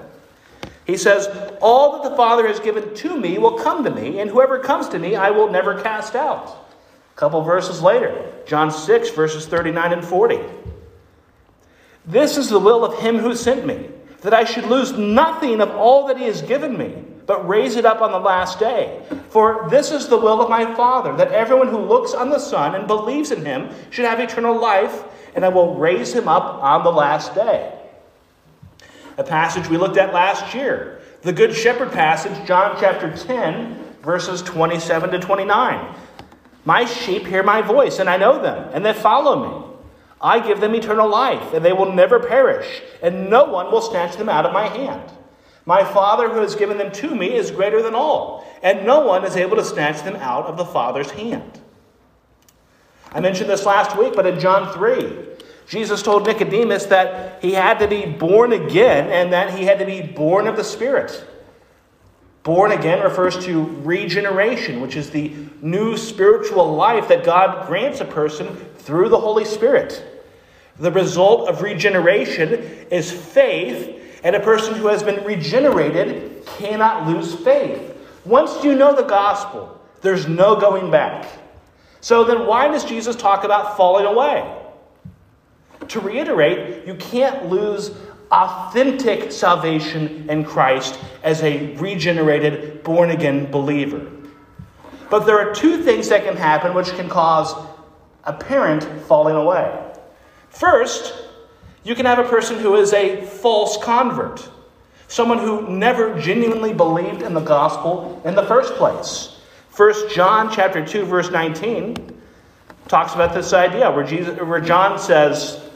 He 0.90 0.96
says, 0.96 1.28
All 1.62 1.92
that 1.92 2.10
the 2.10 2.16
Father 2.16 2.48
has 2.48 2.58
given 2.58 2.94
to 2.96 3.16
me 3.18 3.38
will 3.38 3.58
come 3.58 3.84
to 3.84 3.90
me, 3.90 4.18
and 4.18 4.28
whoever 4.28 4.58
comes 4.58 4.88
to 4.88 4.98
me 4.98 5.14
I 5.14 5.30
will 5.30 5.48
never 5.48 5.80
cast 5.80 6.16
out. 6.16 6.48
A 7.14 7.18
couple 7.18 7.40
verses 7.42 7.80
later, 7.80 8.32
John 8.44 8.72
6, 8.72 9.10
verses 9.10 9.46
39 9.46 9.92
and 9.92 10.04
40. 10.04 10.40
This 12.06 12.36
is 12.36 12.48
the 12.48 12.58
will 12.58 12.84
of 12.84 12.98
him 12.98 13.18
who 13.18 13.36
sent 13.36 13.64
me, 13.64 13.90
that 14.22 14.34
I 14.34 14.44
should 14.44 14.64
lose 14.64 14.92
nothing 14.92 15.60
of 15.60 15.70
all 15.70 16.08
that 16.08 16.18
he 16.18 16.24
has 16.24 16.42
given 16.42 16.76
me 16.76 17.04
but 17.26 17.46
raise 17.46 17.76
it 17.76 17.84
up 17.84 18.00
on 18.00 18.10
the 18.10 18.18
last 18.18 18.58
day. 18.58 19.00
For 19.28 19.68
this 19.70 19.92
is 19.92 20.08
the 20.08 20.18
will 20.18 20.42
of 20.42 20.50
my 20.50 20.74
Father, 20.74 21.16
that 21.16 21.30
everyone 21.30 21.68
who 21.68 21.78
looks 21.78 22.12
on 22.12 22.28
the 22.28 22.40
Son 22.40 22.74
and 22.74 22.88
believes 22.88 23.30
in 23.30 23.44
him 23.44 23.70
should 23.90 24.06
have 24.06 24.18
eternal 24.18 24.60
life, 24.60 25.04
and 25.36 25.44
I 25.44 25.48
will 25.50 25.76
raise 25.76 26.12
him 26.12 26.26
up 26.26 26.60
on 26.60 26.82
the 26.82 26.90
last 26.90 27.32
day. 27.36 27.79
A 29.20 29.24
passage 29.24 29.68
we 29.68 29.76
looked 29.76 29.98
at 29.98 30.14
last 30.14 30.54
year, 30.54 30.98
the 31.20 31.32
Good 31.32 31.54
Shepherd 31.54 31.92
passage, 31.92 32.32
John 32.48 32.74
chapter 32.80 33.14
10, 33.14 33.98
verses 34.02 34.40
27 34.40 35.10
to 35.10 35.18
29. 35.18 35.94
My 36.64 36.86
sheep 36.86 37.26
hear 37.26 37.42
my 37.42 37.60
voice, 37.60 37.98
and 37.98 38.08
I 38.08 38.16
know 38.16 38.40
them, 38.40 38.70
and 38.72 38.84
they 38.84 38.94
follow 38.94 39.44
me. 39.46 39.76
I 40.22 40.40
give 40.40 40.60
them 40.60 40.74
eternal 40.74 41.06
life, 41.06 41.52
and 41.52 41.62
they 41.62 41.74
will 41.74 41.92
never 41.92 42.18
perish, 42.18 42.80
and 43.02 43.28
no 43.28 43.44
one 43.44 43.70
will 43.70 43.82
snatch 43.82 44.16
them 44.16 44.30
out 44.30 44.46
of 44.46 44.54
my 44.54 44.68
hand. 44.68 45.12
My 45.66 45.84
Father 45.84 46.30
who 46.30 46.40
has 46.40 46.54
given 46.54 46.78
them 46.78 46.90
to 46.92 47.14
me 47.14 47.34
is 47.34 47.50
greater 47.50 47.82
than 47.82 47.94
all, 47.94 48.46
and 48.62 48.86
no 48.86 49.00
one 49.00 49.26
is 49.26 49.36
able 49.36 49.56
to 49.56 49.64
snatch 49.64 50.02
them 50.02 50.16
out 50.16 50.46
of 50.46 50.56
the 50.56 50.64
Father's 50.64 51.10
hand. 51.10 51.60
I 53.12 53.20
mentioned 53.20 53.50
this 53.50 53.66
last 53.66 53.98
week, 53.98 54.14
but 54.14 54.26
in 54.26 54.40
John 54.40 54.72
3, 54.72 55.29
Jesus 55.70 56.02
told 56.02 56.26
Nicodemus 56.26 56.86
that 56.86 57.40
he 57.40 57.52
had 57.52 57.78
to 57.78 57.86
be 57.86 58.04
born 58.04 58.52
again 58.52 59.08
and 59.08 59.32
that 59.32 59.56
he 59.56 59.64
had 59.64 59.78
to 59.78 59.86
be 59.86 60.02
born 60.02 60.48
of 60.48 60.56
the 60.56 60.64
Spirit. 60.64 61.24
Born 62.42 62.72
again 62.72 63.04
refers 63.04 63.38
to 63.44 63.66
regeneration, 63.84 64.80
which 64.80 64.96
is 64.96 65.10
the 65.10 65.32
new 65.62 65.96
spiritual 65.96 66.74
life 66.74 67.06
that 67.06 67.22
God 67.22 67.68
grants 67.68 68.00
a 68.00 68.04
person 68.04 68.56
through 68.78 69.10
the 69.10 69.20
Holy 69.20 69.44
Spirit. 69.44 70.04
The 70.80 70.90
result 70.90 71.48
of 71.48 71.62
regeneration 71.62 72.50
is 72.90 73.12
faith, 73.12 74.20
and 74.24 74.34
a 74.34 74.40
person 74.40 74.74
who 74.74 74.88
has 74.88 75.04
been 75.04 75.22
regenerated 75.24 76.44
cannot 76.46 77.06
lose 77.06 77.36
faith. 77.36 77.96
Once 78.24 78.64
you 78.64 78.74
know 78.74 78.96
the 78.96 79.04
gospel, 79.04 79.80
there's 80.00 80.26
no 80.26 80.58
going 80.58 80.90
back. 80.90 81.30
So 82.00 82.24
then, 82.24 82.44
why 82.44 82.66
does 82.66 82.84
Jesus 82.84 83.14
talk 83.14 83.44
about 83.44 83.76
falling 83.76 84.06
away? 84.06 84.59
To 85.90 85.98
reiterate, 85.98 86.86
you 86.86 86.94
can't 86.94 87.50
lose 87.50 87.90
authentic 88.30 89.32
salvation 89.32 90.30
in 90.30 90.44
Christ 90.44 91.00
as 91.24 91.42
a 91.42 91.74
regenerated, 91.78 92.84
born 92.84 93.10
again 93.10 93.50
believer. 93.50 94.08
But 95.10 95.26
there 95.26 95.36
are 95.36 95.52
two 95.52 95.82
things 95.82 96.08
that 96.10 96.22
can 96.22 96.36
happen 96.36 96.74
which 96.74 96.90
can 96.90 97.08
cause 97.08 97.52
apparent 98.22 98.84
falling 99.08 99.34
away. 99.34 99.92
First, 100.50 101.12
you 101.82 101.96
can 101.96 102.06
have 102.06 102.20
a 102.20 102.28
person 102.28 102.60
who 102.60 102.76
is 102.76 102.92
a 102.92 103.26
false 103.26 103.76
convert, 103.82 104.48
someone 105.08 105.38
who 105.38 105.68
never 105.68 106.16
genuinely 106.20 106.72
believed 106.72 107.22
in 107.22 107.34
the 107.34 107.40
gospel 107.40 108.22
in 108.24 108.36
the 108.36 108.44
first 108.44 108.74
place. 108.74 109.40
1 109.76 110.10
John 110.14 110.52
chapter 110.52 110.86
2 110.86 111.04
verse 111.04 111.32
19 111.32 112.16
talks 112.86 113.14
about 113.14 113.34
this 113.34 113.52
idea 113.52 113.90
where 113.90 114.04
Jesus 114.04 114.38
where 114.40 114.60
John 114.60 114.96
says 114.96 115.69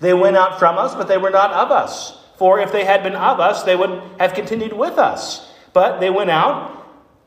they 0.00 0.14
went 0.14 0.36
out 0.36 0.58
from 0.58 0.78
us 0.78 0.94
but 0.94 1.08
they 1.08 1.18
were 1.18 1.30
not 1.30 1.52
of 1.52 1.70
us 1.70 2.18
for 2.36 2.60
if 2.60 2.72
they 2.72 2.84
had 2.84 3.02
been 3.02 3.14
of 3.14 3.40
us 3.40 3.62
they 3.62 3.76
would 3.76 4.02
have 4.18 4.34
continued 4.34 4.72
with 4.72 4.98
us 4.98 5.52
but 5.72 6.00
they 6.00 6.10
went 6.10 6.30
out 6.30 6.76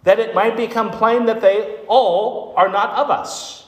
that 0.04 0.20
it 0.20 0.36
might 0.36 0.58
become 0.58 0.92
plain 0.92 1.26
that 1.26 1.42
they 1.42 1.80
all 1.88 2.54
are 2.58 2.70
not 2.70 2.90
of 2.92 3.10
us 3.10 3.64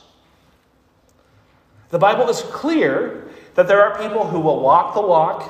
the 1.89 1.99
Bible 1.99 2.27
is 2.29 2.41
clear 2.41 3.29
that 3.53 3.67
there 3.67 3.81
are 3.81 3.97
people 3.97 4.27
who 4.27 4.39
will 4.39 4.59
walk 4.59 4.93
the 4.93 5.01
walk, 5.01 5.49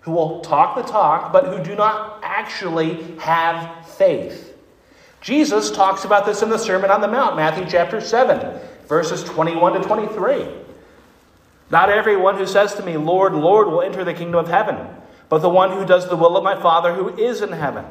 who 0.00 0.12
will 0.12 0.40
talk 0.40 0.74
the 0.74 0.90
talk, 0.90 1.32
but 1.32 1.46
who 1.46 1.62
do 1.62 1.74
not 1.74 2.20
actually 2.22 3.16
have 3.18 3.86
faith. 3.86 4.56
Jesus 5.20 5.70
talks 5.70 6.04
about 6.04 6.24
this 6.26 6.42
in 6.42 6.48
the 6.48 6.58
Sermon 6.58 6.90
on 6.90 7.00
the 7.00 7.08
Mount, 7.08 7.36
Matthew 7.36 7.66
chapter 7.68 8.00
7, 8.00 8.58
verses 8.88 9.22
21 9.24 9.74
to 9.74 9.86
23. 9.86 10.48
Not 11.72 11.88
everyone 11.88 12.36
who 12.36 12.46
says 12.46 12.74
to 12.74 12.84
me, 12.84 12.98
Lord, 12.98 13.32
Lord, 13.32 13.66
will 13.66 13.80
enter 13.80 14.04
the 14.04 14.12
kingdom 14.12 14.38
of 14.38 14.48
heaven, 14.48 14.76
but 15.30 15.38
the 15.38 15.48
one 15.48 15.72
who 15.72 15.86
does 15.86 16.06
the 16.06 16.16
will 16.16 16.36
of 16.36 16.44
my 16.44 16.60
Father 16.60 16.92
who 16.92 17.16
is 17.16 17.40
in 17.40 17.50
heaven. 17.50 17.86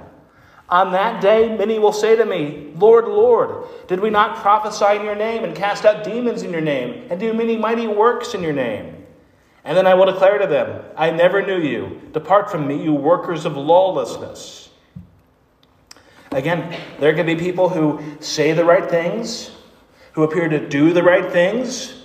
On 0.70 0.92
that 0.92 1.20
day, 1.20 1.58
many 1.58 1.80
will 1.80 1.92
say 1.92 2.16
to 2.16 2.24
me, 2.24 2.72
Lord, 2.76 3.06
Lord, 3.06 3.66
did 3.88 4.00
we 4.00 4.12
not 4.12 4.38
prophesy 4.38 4.98
in 4.98 5.04
your 5.04 5.16
name 5.16 5.44
and 5.44 5.56
cast 5.56 5.84
out 5.84 6.04
demons 6.04 6.44
in 6.44 6.52
your 6.52 6.62
name 6.62 7.08
and 7.10 7.20
do 7.20 7.34
many 7.34 7.58
mighty 7.58 7.88
works 7.88 8.36
in 8.36 8.44
your 8.44 8.54
name? 8.54 9.04
And 9.66 9.76
then 9.76 9.88
I 9.88 9.96
will 9.96 10.06
declare 10.06 10.38
to 10.38 10.48
them, 10.48 10.86
I 10.96 11.10
never 11.10 11.46
knew 11.46 11.60
you. 11.60 12.02
Depart 12.14 12.52
from 12.52 12.68
me, 12.68 12.84
you 12.84 12.94
workers 12.94 13.46
of 13.46 13.58
lawlessness. 13.58 14.70
Again, 16.32 16.80
there 17.00 17.16
can 17.16 17.26
be 17.26 17.36
people 17.36 17.68
who 17.68 18.00
say 18.20 18.54
the 18.54 18.64
right 18.64 18.88
things, 18.88 19.50
who 20.14 20.22
appear 20.22 20.48
to 20.48 20.70
do 20.70 20.94
the 20.94 21.04
right 21.04 21.32
things, 21.32 22.01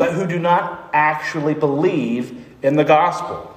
but 0.00 0.14
who 0.14 0.26
do 0.26 0.38
not 0.38 0.88
actually 0.94 1.52
believe 1.52 2.56
in 2.62 2.74
the 2.74 2.84
gospel. 2.84 3.54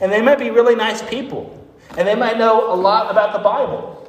And 0.00 0.12
they 0.12 0.22
might 0.22 0.38
be 0.38 0.50
really 0.50 0.76
nice 0.76 1.02
people. 1.02 1.58
And 1.98 2.06
they 2.06 2.14
might 2.14 2.38
know 2.38 2.72
a 2.72 2.76
lot 2.76 3.10
about 3.10 3.32
the 3.32 3.40
Bible, 3.40 4.08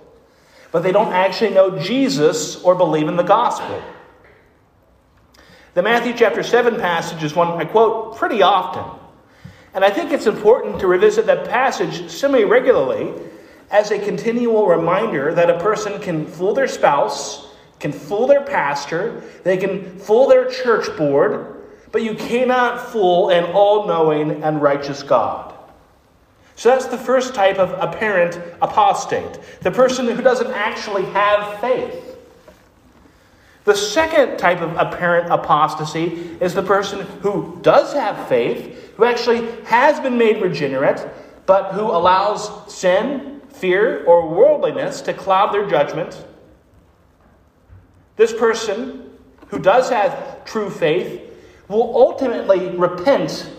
but 0.71 0.83
they 0.83 0.91
don't 0.91 1.11
actually 1.11 1.49
know 1.49 1.79
Jesus 1.79 2.61
or 2.63 2.75
believe 2.75 3.07
in 3.07 3.15
the 3.15 3.23
gospel. 3.23 3.81
The 5.73 5.81
Matthew 5.81 6.13
chapter 6.15 6.43
7 6.43 6.75
passage 6.75 7.23
is 7.23 7.33
one 7.33 7.47
I 7.59 7.65
quote 7.65 8.15
pretty 8.15 8.43
often. 8.43 8.85
And 9.73 9.83
I 9.83 9.89
think 9.89 10.11
it's 10.11 10.27
important 10.27 10.79
to 10.81 10.87
revisit 10.87 11.25
that 11.25 11.49
passage 11.49 12.11
semi 12.11 12.43
regularly 12.43 13.11
as 13.71 13.89
a 13.89 13.97
continual 13.97 14.67
reminder 14.67 15.33
that 15.33 15.49
a 15.49 15.57
person 15.57 15.99
can 15.99 16.27
fool 16.27 16.53
their 16.53 16.67
spouse, 16.67 17.47
can 17.83 17.91
fool 17.91 18.27
their 18.27 18.45
pastor, 18.45 19.21
they 19.43 19.57
can 19.57 19.99
fool 19.99 20.29
their 20.29 20.49
church 20.49 20.95
board, 20.95 21.65
but 21.91 22.01
you 22.01 22.15
cannot 22.15 22.79
fool 22.79 23.29
an 23.29 23.43
all 23.51 23.85
knowing 23.85 24.41
and 24.41 24.61
righteous 24.61 25.03
God. 25.03 25.53
So 26.55 26.69
that's 26.69 26.85
the 26.85 26.97
first 26.97 27.35
type 27.35 27.57
of 27.57 27.71
apparent 27.71 28.39
apostate, 28.61 29.37
the 29.59 29.69
person 29.69 30.07
who 30.07 30.21
doesn't 30.21 30.51
actually 30.51 31.03
have 31.07 31.59
faith. 31.59 32.17
The 33.65 33.75
second 33.75 34.37
type 34.37 34.61
of 34.61 34.77
apparent 34.77 35.29
apostasy 35.29 36.37
is 36.39 36.53
the 36.53 36.63
person 36.63 37.01
who 37.21 37.59
does 37.63 37.91
have 37.91 38.29
faith, 38.29 38.93
who 38.95 39.03
actually 39.03 39.45
has 39.65 39.99
been 39.99 40.17
made 40.17 40.41
regenerate, 40.41 41.05
but 41.45 41.73
who 41.73 41.81
allows 41.81 42.73
sin, 42.73 43.41
fear, 43.49 44.05
or 44.05 44.29
worldliness 44.29 45.01
to 45.01 45.13
cloud 45.13 45.53
their 45.53 45.69
judgment. 45.69 46.23
This 48.15 48.33
person 48.33 49.11
who 49.47 49.59
does 49.59 49.89
have 49.89 50.45
true 50.45 50.69
faith 50.69 51.21
will 51.67 51.95
ultimately 51.95 52.69
repent 52.75 53.49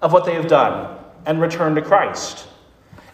of 0.00 0.12
what 0.12 0.24
they 0.24 0.34
have 0.34 0.48
done 0.48 0.96
and 1.26 1.40
return 1.40 1.74
to 1.74 1.82
Christ. 1.82 2.46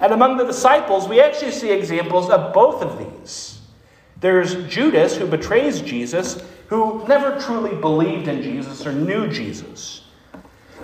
And 0.01 0.13
among 0.13 0.37
the 0.37 0.45
disciples, 0.45 1.09
we 1.09 1.21
actually 1.21 1.53
see 1.53 1.71
examples 1.71 2.31
of 2.31 2.53
both 2.53 2.83
of 2.83 2.99
these. 2.99 3.61
There's 4.21 4.55
Judas, 4.69 5.17
who 5.17 5.27
betrays 5.27 5.81
Jesus, 5.81 6.43
who 6.69 7.07
never 7.07 7.39
truly 7.41 7.75
believed 7.75 8.29
in 8.29 8.43
Jesus 8.43 8.87
or 8.87 8.93
knew 8.93 9.29
Jesus. 9.29 10.03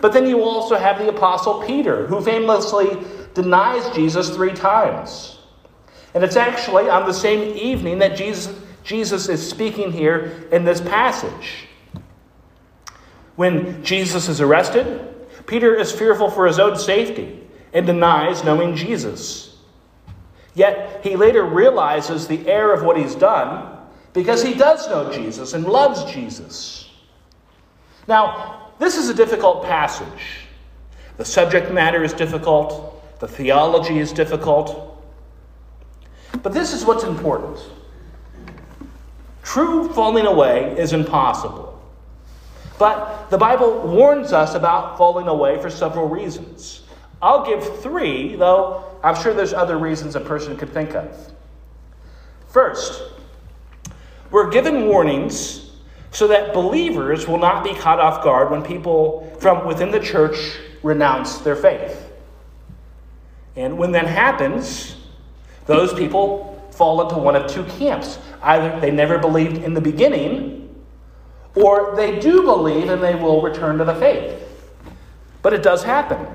But 0.00 0.12
then 0.12 0.26
you 0.26 0.42
also 0.42 0.76
have 0.76 0.98
the 0.98 1.08
Apostle 1.08 1.62
Peter, 1.62 2.06
who 2.06 2.20
famously 2.20 2.98
denies 3.34 3.88
Jesus 3.94 4.30
three 4.30 4.52
times. 4.52 5.38
And 6.14 6.24
it's 6.24 6.36
actually 6.36 6.88
on 6.88 7.06
the 7.06 7.14
same 7.14 7.56
evening 7.56 7.98
that 7.98 8.16
Jesus, 8.16 8.54
Jesus 8.82 9.28
is 9.28 9.46
speaking 9.46 9.92
here 9.92 10.48
in 10.52 10.64
this 10.64 10.80
passage. 10.80 11.66
When 13.36 13.82
Jesus 13.84 14.28
is 14.28 14.40
arrested, 14.40 15.06
Peter 15.46 15.74
is 15.74 15.92
fearful 15.92 16.30
for 16.30 16.46
his 16.46 16.58
own 16.58 16.76
safety 16.76 17.40
and 17.72 17.86
denies 17.86 18.44
knowing 18.44 18.76
Jesus. 18.76 19.56
Yet 20.54 21.00
he 21.04 21.16
later 21.16 21.44
realizes 21.44 22.26
the 22.26 22.46
error 22.48 22.74
of 22.74 22.82
what 22.82 22.96
he's 22.96 23.14
done 23.14 23.78
because 24.12 24.42
he 24.42 24.54
does 24.54 24.88
know 24.88 25.12
Jesus 25.12 25.54
and 25.54 25.64
loves 25.64 26.04
Jesus. 26.12 26.90
Now, 28.08 28.72
this 28.78 28.96
is 28.96 29.08
a 29.08 29.14
difficult 29.14 29.64
passage. 29.64 30.46
The 31.16 31.24
subject 31.24 31.70
matter 31.70 32.02
is 32.02 32.12
difficult, 32.12 33.20
the 33.20 33.28
theology 33.28 33.98
is 33.98 34.12
difficult. 34.12 35.04
But 36.42 36.52
this 36.52 36.72
is 36.72 36.84
what's 36.84 37.04
important. 37.04 37.58
True 39.52 39.92
falling 39.92 40.26
away 40.26 40.76
is 40.78 40.92
impossible. 40.92 41.76
But 42.78 43.30
the 43.30 43.36
Bible 43.36 43.82
warns 43.82 44.32
us 44.32 44.54
about 44.54 44.96
falling 44.96 45.26
away 45.26 45.60
for 45.60 45.68
several 45.68 46.08
reasons. 46.08 46.82
I'll 47.20 47.44
give 47.44 47.80
three, 47.80 48.36
though 48.36 48.84
I'm 49.02 49.20
sure 49.20 49.34
there's 49.34 49.52
other 49.52 49.76
reasons 49.76 50.14
a 50.14 50.20
person 50.20 50.56
could 50.56 50.72
think 50.72 50.94
of. 50.94 51.32
First, 52.46 53.02
we're 54.30 54.50
given 54.50 54.86
warnings 54.86 55.72
so 56.12 56.28
that 56.28 56.54
believers 56.54 57.26
will 57.26 57.38
not 57.38 57.64
be 57.64 57.74
caught 57.74 57.98
off 57.98 58.22
guard 58.22 58.52
when 58.52 58.62
people 58.62 59.36
from 59.40 59.66
within 59.66 59.90
the 59.90 59.98
church 59.98 60.58
renounce 60.84 61.38
their 61.38 61.56
faith. 61.56 62.08
And 63.56 63.76
when 63.76 63.90
that 63.92 64.06
happens, 64.06 64.94
those 65.66 65.92
people 65.92 66.50
fall 66.70 67.02
into 67.02 67.18
one 67.18 67.34
of 67.34 67.50
two 67.50 67.64
camps. 67.64 68.20
Either 68.42 68.80
they 68.80 68.90
never 68.90 69.18
believed 69.18 69.58
in 69.58 69.74
the 69.74 69.80
beginning, 69.80 70.74
or 71.54 71.94
they 71.96 72.18
do 72.20 72.42
believe 72.42 72.88
and 72.88 73.02
they 73.02 73.14
will 73.14 73.42
return 73.42 73.78
to 73.78 73.84
the 73.84 73.94
faith. 73.94 74.42
But 75.42 75.52
it 75.52 75.62
does 75.62 75.82
happen. 75.82 76.26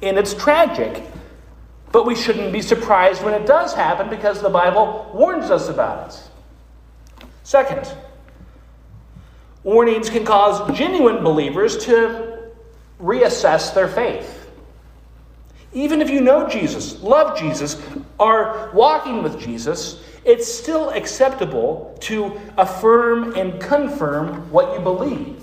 And 0.00 0.18
it's 0.18 0.34
tragic, 0.34 1.02
but 1.90 2.06
we 2.06 2.14
shouldn't 2.14 2.52
be 2.52 2.62
surprised 2.62 3.22
when 3.22 3.34
it 3.34 3.46
does 3.46 3.74
happen 3.74 4.08
because 4.08 4.40
the 4.40 4.50
Bible 4.50 5.10
warns 5.14 5.50
us 5.50 5.68
about 5.68 6.08
it. 6.08 7.26
Second, 7.44 7.92
warnings 9.62 10.10
can 10.10 10.24
cause 10.24 10.76
genuine 10.76 11.22
believers 11.22 11.84
to 11.84 12.50
reassess 13.00 13.74
their 13.74 13.88
faith. 13.88 14.50
Even 15.72 16.02
if 16.02 16.10
you 16.10 16.20
know 16.20 16.48
Jesus, 16.48 17.00
love 17.00 17.38
Jesus, 17.38 17.80
are 18.20 18.70
walking 18.74 19.22
with 19.22 19.40
Jesus, 19.40 20.02
it's 20.24 20.46
still 20.52 20.90
acceptable 20.90 21.96
to 22.00 22.40
affirm 22.56 23.34
and 23.34 23.60
confirm 23.60 24.50
what 24.50 24.74
you 24.74 24.80
believe. 24.80 25.42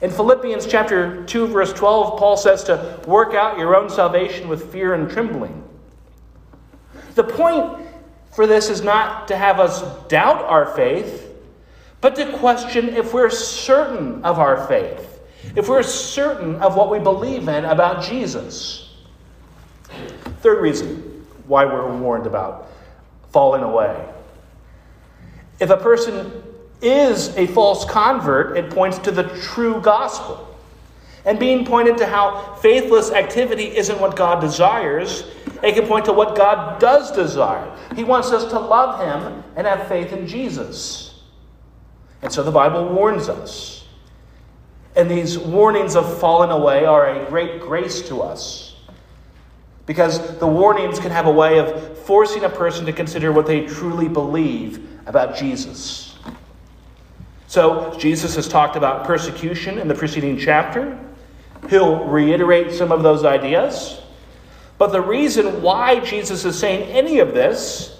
In 0.00 0.10
Philippians 0.10 0.66
chapter 0.66 1.24
2 1.24 1.46
verse 1.48 1.72
12, 1.72 2.18
Paul 2.18 2.36
says 2.36 2.64
to 2.64 3.00
work 3.06 3.34
out 3.34 3.58
your 3.58 3.74
own 3.74 3.88
salvation 3.88 4.48
with 4.48 4.70
fear 4.70 4.94
and 4.94 5.10
trembling. 5.10 5.62
The 7.14 7.24
point 7.24 7.86
for 8.32 8.46
this 8.46 8.68
is 8.68 8.82
not 8.82 9.28
to 9.28 9.36
have 9.36 9.60
us 9.60 9.82
doubt 10.08 10.44
our 10.44 10.66
faith, 10.74 11.30
but 12.00 12.16
to 12.16 12.36
question 12.38 12.90
if 12.90 13.14
we're 13.14 13.30
certain 13.30 14.24
of 14.24 14.38
our 14.38 14.66
faith, 14.66 15.20
if 15.56 15.68
we're 15.68 15.82
certain 15.82 16.56
of 16.56 16.76
what 16.76 16.90
we 16.90 16.98
believe 16.98 17.48
in 17.48 17.64
about 17.64 18.02
Jesus. 18.02 18.92
Third 20.40 20.60
reason 20.60 21.26
why 21.46 21.64
we're 21.64 21.96
warned 21.96 22.26
about 22.26 22.68
falling 23.34 23.64
away. 23.64 24.08
If 25.58 25.70
a 25.70 25.76
person 25.76 26.32
is 26.80 27.36
a 27.36 27.48
false 27.48 27.84
convert, 27.84 28.56
it 28.56 28.70
points 28.70 28.98
to 28.98 29.10
the 29.10 29.24
true 29.40 29.80
gospel. 29.80 30.56
And 31.24 31.36
being 31.38 31.64
pointed 31.66 31.98
to 31.98 32.06
how 32.06 32.54
faithless 32.62 33.10
activity 33.10 33.76
isn't 33.76 34.00
what 34.00 34.14
God 34.14 34.40
desires, 34.40 35.24
it 35.64 35.74
can 35.74 35.86
point 35.88 36.04
to 36.04 36.12
what 36.12 36.36
God 36.36 36.78
does 36.78 37.10
desire. 37.10 37.76
He 37.96 38.04
wants 38.04 38.30
us 38.30 38.44
to 38.50 38.58
love 38.58 39.00
Him 39.00 39.42
and 39.56 39.66
have 39.66 39.88
faith 39.88 40.12
in 40.12 40.28
Jesus. 40.28 41.20
And 42.22 42.32
so 42.32 42.44
the 42.44 42.52
Bible 42.52 42.88
warns 42.88 43.28
us. 43.28 43.84
And 44.94 45.10
these 45.10 45.38
warnings 45.38 45.96
of 45.96 46.20
falling 46.20 46.50
away 46.50 46.84
are 46.84 47.08
a 47.08 47.28
great 47.28 47.60
grace 47.60 48.00
to 48.08 48.22
us. 48.22 48.63
Because 49.86 50.38
the 50.38 50.46
warnings 50.46 50.98
can 50.98 51.10
have 51.10 51.26
a 51.26 51.30
way 51.30 51.58
of 51.58 51.98
forcing 51.98 52.44
a 52.44 52.48
person 52.48 52.86
to 52.86 52.92
consider 52.92 53.32
what 53.32 53.46
they 53.46 53.66
truly 53.66 54.08
believe 54.08 54.88
about 55.06 55.36
Jesus. 55.36 56.16
So, 57.46 57.94
Jesus 57.98 58.34
has 58.36 58.48
talked 58.48 58.76
about 58.76 59.04
persecution 59.04 59.78
in 59.78 59.86
the 59.86 59.94
preceding 59.94 60.38
chapter. 60.38 60.98
He'll 61.68 62.04
reiterate 62.04 62.72
some 62.72 62.90
of 62.90 63.02
those 63.02 63.24
ideas. 63.24 64.00
But 64.78 64.88
the 64.88 65.00
reason 65.00 65.62
why 65.62 66.00
Jesus 66.00 66.44
is 66.44 66.58
saying 66.58 66.90
any 66.90 67.20
of 67.20 67.32
this 67.32 67.96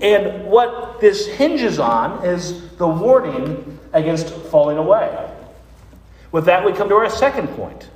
and 0.00 0.46
what 0.46 1.00
this 1.00 1.26
hinges 1.26 1.78
on 1.78 2.24
is 2.24 2.70
the 2.76 2.88
warning 2.88 3.78
against 3.92 4.28
falling 4.28 4.78
away. 4.78 5.30
With 6.32 6.46
that, 6.46 6.64
we 6.64 6.72
come 6.72 6.88
to 6.88 6.94
our 6.96 7.10
second 7.10 7.48
point. 7.48 7.88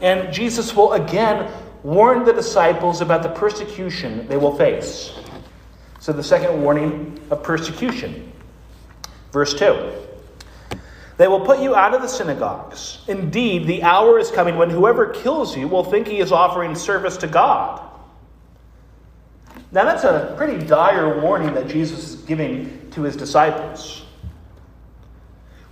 And 0.00 0.32
Jesus 0.32 0.74
will 0.74 0.94
again 0.94 1.52
warn 1.88 2.22
the 2.22 2.34
disciples 2.34 3.00
about 3.00 3.22
the 3.22 3.30
persecution 3.30 4.28
they 4.28 4.36
will 4.36 4.54
face. 4.54 5.10
So, 6.00 6.12
the 6.12 6.22
second 6.22 6.62
warning 6.62 7.18
of 7.30 7.42
persecution. 7.42 8.30
Verse 9.32 9.54
2 9.54 9.90
They 11.16 11.28
will 11.28 11.40
put 11.40 11.60
you 11.60 11.74
out 11.74 11.94
of 11.94 12.02
the 12.02 12.08
synagogues. 12.08 12.98
Indeed, 13.08 13.66
the 13.66 13.82
hour 13.82 14.18
is 14.18 14.30
coming 14.30 14.56
when 14.56 14.68
whoever 14.68 15.06
kills 15.06 15.56
you 15.56 15.66
will 15.66 15.82
think 15.82 16.06
he 16.06 16.18
is 16.18 16.30
offering 16.30 16.74
service 16.74 17.16
to 17.18 17.26
God. 17.26 17.82
Now, 19.72 19.84
that's 19.84 20.04
a 20.04 20.34
pretty 20.36 20.64
dire 20.66 21.20
warning 21.20 21.54
that 21.54 21.68
Jesus 21.68 22.10
is 22.10 22.14
giving 22.22 22.90
to 22.90 23.02
his 23.02 23.16
disciples. 23.16 24.04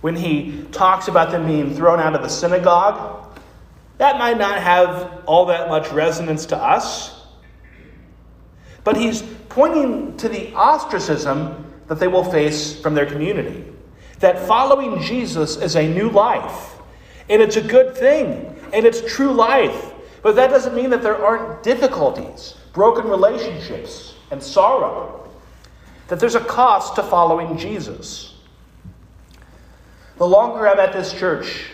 When 0.01 0.15
he 0.15 0.63
talks 0.71 1.07
about 1.07 1.31
them 1.31 1.45
being 1.45 1.75
thrown 1.75 1.99
out 1.99 2.15
of 2.15 2.23
the 2.23 2.27
synagogue, 2.27 3.26
that 3.97 4.17
might 4.17 4.37
not 4.37 4.61
have 4.61 5.23
all 5.25 5.45
that 5.47 5.69
much 5.69 5.91
resonance 5.91 6.45
to 6.47 6.57
us. 6.57 7.15
But 8.83 8.95
he's 8.97 9.23
pointing 9.49 10.17
to 10.17 10.29
the 10.29 10.53
ostracism 10.53 11.73
that 11.87 11.99
they 11.99 12.07
will 12.07 12.23
face 12.23 12.79
from 12.79 12.93
their 12.93 13.05
community. 13.05 13.65
That 14.19 14.47
following 14.47 15.01
Jesus 15.01 15.57
is 15.57 15.75
a 15.75 15.87
new 15.87 16.09
life. 16.09 16.75
And 17.29 17.41
it's 17.41 17.55
a 17.55 17.61
good 17.61 17.95
thing. 17.95 18.55
And 18.73 18.85
it's 18.85 19.01
true 19.13 19.31
life. 19.31 19.93
But 20.21 20.35
that 20.35 20.49
doesn't 20.49 20.75
mean 20.75 20.89
that 20.91 21.01
there 21.01 21.17
aren't 21.17 21.63
difficulties, 21.63 22.55
broken 22.73 23.07
relationships, 23.07 24.15
and 24.31 24.41
sorrow. 24.41 25.29
That 26.07 26.19
there's 26.19 26.35
a 26.35 26.43
cost 26.43 26.95
to 26.95 27.03
following 27.03 27.57
Jesus. 27.57 28.35
The 30.17 30.27
longer 30.27 30.67
I'm 30.67 30.79
at 30.79 30.93
this 30.93 31.13
church, 31.13 31.71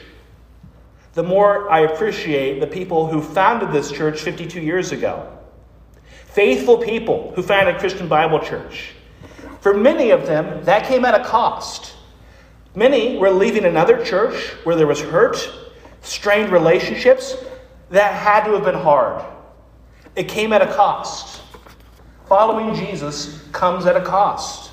the 1.14 1.24
more 1.24 1.70
I 1.70 1.82
appreciate 1.82 2.60
the 2.60 2.68
people 2.68 3.08
who 3.08 3.22
founded 3.22 3.72
this 3.72 3.92
church 3.92 4.22
52 4.22 4.60
years 4.60 4.92
ago. 4.92 5.30
Faithful 6.26 6.80
people 6.80 7.32
who 7.36 7.44
founded 7.44 7.78
Christian 7.78 8.08
Bible 8.08 8.40
Church. 8.40 8.94
For 9.62 9.74
many 9.74 10.10
of 10.10 10.26
them, 10.26 10.64
that 10.66 10.88
came 10.88 11.06
at 11.06 11.20
a 11.20 11.24
cost. 11.24 11.96
Many 12.76 13.18
were 13.18 13.30
leaving 13.30 13.66
another 13.66 14.04
church 14.04 14.50
where 14.64 14.76
there 14.76 14.88
was 14.88 15.00
hurt, 15.00 15.52
strained 16.02 16.52
relationships. 16.52 17.36
That 17.92 18.14
had 18.16 18.46
to 18.46 18.54
have 18.54 18.64
been 18.64 18.74
hard. 18.74 19.24
It 20.16 20.28
came 20.28 20.52
at 20.52 20.64
a 20.64 20.74
cost. 20.74 21.44
Following 22.28 22.74
Jesus 22.74 23.44
comes 23.52 23.86
at 23.86 23.96
a 23.96 24.02
cost. 24.02 24.72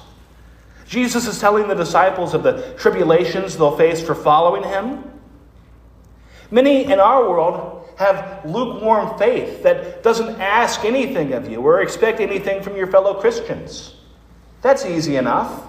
Jesus 0.86 1.26
is 1.26 1.38
telling 1.38 1.68
the 1.68 1.74
disciples 1.74 2.32
of 2.32 2.42
the 2.42 2.74
tribulations 2.78 3.58
they'll 3.58 3.76
face 3.76 4.00
for 4.00 4.14
following 4.14 4.62
him. 4.62 5.04
Many 6.50 6.84
in 6.84 6.98
our 6.98 7.28
world 7.28 7.88
have 7.96 8.44
lukewarm 8.44 9.18
faith 9.18 9.62
that 9.62 10.02
doesn't 10.02 10.40
ask 10.40 10.84
anything 10.84 11.32
of 11.34 11.48
you 11.50 11.60
or 11.60 11.82
expect 11.82 12.18
anything 12.18 12.62
from 12.62 12.74
your 12.74 12.86
fellow 12.86 13.20
Christians. 13.20 13.94
That's 14.62 14.84
easy 14.84 15.16
enough. 15.16 15.68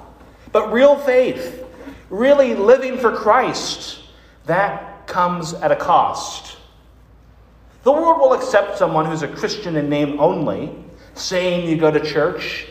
But 0.52 0.72
real 0.72 0.98
faith, 0.98 1.66
really 2.10 2.56
living 2.56 2.98
for 2.98 3.16
Christ, 3.16 4.00
that 4.46 5.08
comes 5.08 5.54
at 5.54 5.72
a 5.72 5.76
cost. 5.76 6.58
The 7.84 7.92
world 7.92 8.20
will 8.20 8.34
accept 8.34 8.78
someone 8.78 9.06
who's 9.06 9.24
a 9.24 9.28
Christian 9.28 9.76
in 9.76 9.90
name 9.90 10.20
only, 10.20 10.74
saying 11.16 11.68
you 11.68 11.78
go 11.78 11.92
to 11.92 12.00
church, 12.00 12.68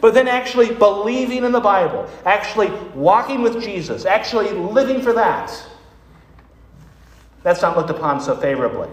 but 0.00 0.14
then 0.14 0.26
actually 0.26 0.74
believing 0.74 1.44
in 1.44 1.52
the 1.52 1.60
Bible, 1.60 2.08
actually 2.24 2.70
walking 2.94 3.42
with 3.42 3.62
Jesus, 3.62 4.04
actually 4.04 4.50
living 4.52 5.00
for 5.00 5.12
that 5.12 5.66
that's 7.42 7.62
not 7.62 7.76
looked 7.76 7.90
upon 7.90 8.20
so 8.20 8.36
favorably. 8.36 8.88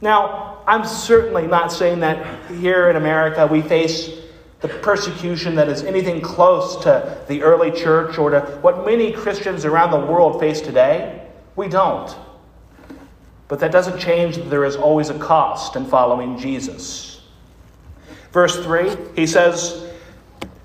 Now, 0.00 0.58
I'm 0.66 0.84
certainly 0.84 1.46
not 1.46 1.72
saying 1.72 2.00
that 2.00 2.50
here 2.50 2.90
in 2.90 2.96
America 2.96 3.46
we 3.46 3.62
face 3.62 4.10
the 4.60 4.68
persecution 4.68 5.54
that 5.56 5.68
is 5.68 5.82
anything 5.82 6.20
close 6.20 6.76
to 6.84 7.22
the 7.28 7.42
early 7.42 7.70
church 7.70 8.18
or 8.18 8.30
to 8.30 8.40
what 8.60 8.84
many 8.84 9.12
Christians 9.12 9.64
around 9.64 9.90
the 9.90 10.06
world 10.06 10.40
face 10.40 10.60
today. 10.60 11.26
We 11.56 11.68
don't. 11.68 12.14
But 13.48 13.60
that 13.60 13.72
doesn't 13.72 13.98
change 13.98 14.36
that 14.36 14.50
there 14.50 14.64
is 14.64 14.76
always 14.76 15.10
a 15.10 15.18
cost 15.18 15.76
in 15.76 15.86
following 15.86 16.38
Jesus. 16.38 17.20
Verse 18.32 18.62
3, 18.64 18.96
he 19.14 19.26
says, 19.26 19.90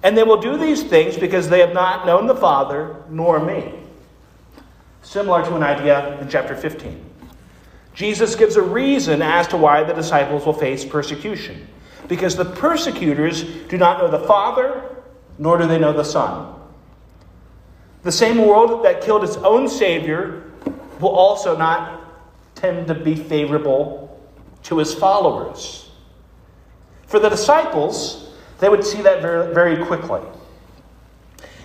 And 0.02 0.18
they 0.18 0.24
will 0.24 0.42
do 0.42 0.58
these 0.58 0.84
things 0.84 1.18
because 1.18 1.50
they 1.50 1.60
have 1.60 1.74
not 1.74 2.06
known 2.06 2.26
the 2.26 2.36
Father 2.36 2.96
nor 3.10 3.40
me 3.40 3.79
similar 5.10 5.44
to 5.44 5.56
an 5.56 5.64
idea 5.64 6.20
in 6.22 6.30
chapter 6.30 6.56
15. 6.56 7.04
Jesus 7.96 8.36
gives 8.36 8.58
a 8.58 8.62
reason 8.62 9.24
as 9.24 9.48
to 9.48 9.58
why 9.58 9.84
the 9.84 9.92
disciples 9.92 10.46
will 10.46 10.54
face 10.54 10.86
persecution. 10.86 11.68
Because 12.08 12.36
the 12.36 12.46
persecutors 12.46 13.44
do 13.70 13.80
not 13.80 13.98
know 13.98 14.12
the 14.12 14.28
Father, 14.28 14.84
nor 15.40 15.58
do 15.58 15.66
they 15.66 15.80
know 15.80 15.94
the 15.94 16.04
Son. 16.04 16.54
The 18.04 18.12
same 18.12 18.38
world 18.38 18.86
that 18.86 19.02
killed 19.02 19.24
its 19.24 19.36
own 19.38 19.68
Savior 19.68 20.44
will 21.00 21.10
also 21.10 21.58
not 21.58 22.04
tend 22.54 22.86
to 22.86 22.94
be 22.94 23.16
favorable 23.16 24.22
to 24.62 24.78
his 24.78 24.94
followers. 24.94 25.90
For 27.08 27.20
the 27.20 27.30
disciples, 27.30 28.32
they 28.60 28.70
would 28.70 28.86
see 28.86 29.02
that 29.02 29.24
very, 29.24 29.52
very 29.56 29.84
quickly. 29.84 30.22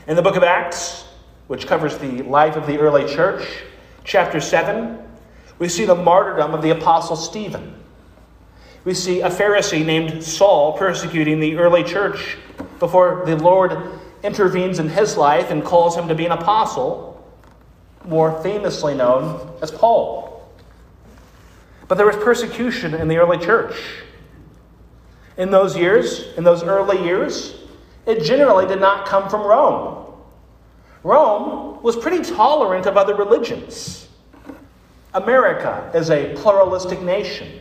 In 0.06 0.16
the 0.16 0.22
book 0.22 0.36
of 0.36 0.42
Acts, 0.42 1.03
which 1.46 1.66
covers 1.66 1.98
the 1.98 2.22
life 2.22 2.56
of 2.56 2.66
the 2.66 2.78
early 2.78 3.12
church. 3.12 3.46
Chapter 4.04 4.40
7, 4.40 4.98
we 5.58 5.68
see 5.68 5.84
the 5.84 5.94
martyrdom 5.94 6.54
of 6.54 6.62
the 6.62 6.70
apostle 6.70 7.16
Stephen. 7.16 7.74
We 8.84 8.94
see 8.94 9.20
a 9.20 9.30
Pharisee 9.30 9.84
named 9.84 10.22
Saul 10.22 10.76
persecuting 10.76 11.40
the 11.40 11.56
early 11.56 11.84
church 11.84 12.36
before 12.78 13.22
the 13.24 13.36
Lord 13.36 13.76
intervenes 14.22 14.78
in 14.78 14.88
his 14.88 15.16
life 15.16 15.50
and 15.50 15.64
calls 15.64 15.96
him 15.96 16.08
to 16.08 16.14
be 16.14 16.26
an 16.26 16.32
apostle, 16.32 17.10
more 18.04 18.42
famously 18.42 18.94
known 18.94 19.56
as 19.62 19.70
Paul. 19.70 20.50
But 21.88 21.96
there 21.96 22.06
was 22.06 22.16
persecution 22.16 22.94
in 22.94 23.08
the 23.08 23.18
early 23.18 23.38
church. 23.38 23.76
In 25.36 25.50
those 25.50 25.76
years, 25.76 26.32
in 26.36 26.44
those 26.44 26.62
early 26.62 27.02
years, 27.04 27.54
it 28.06 28.22
generally 28.22 28.66
did 28.66 28.80
not 28.80 29.06
come 29.06 29.28
from 29.28 29.42
Rome. 29.42 30.03
Rome 31.04 31.82
was 31.82 31.96
pretty 31.96 32.24
tolerant 32.24 32.86
of 32.86 32.96
other 32.96 33.14
religions. 33.14 34.08
America 35.12 35.90
is 35.94 36.10
a 36.10 36.34
pluralistic 36.34 37.02
nation. 37.02 37.60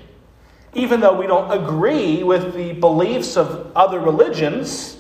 Even 0.73 1.01
though 1.01 1.15
we 1.15 1.27
don't 1.27 1.51
agree 1.51 2.23
with 2.23 2.56
the 2.56 2.71
beliefs 2.73 3.38
of 3.38 3.71
other 3.75 3.99
religions, 3.99 4.97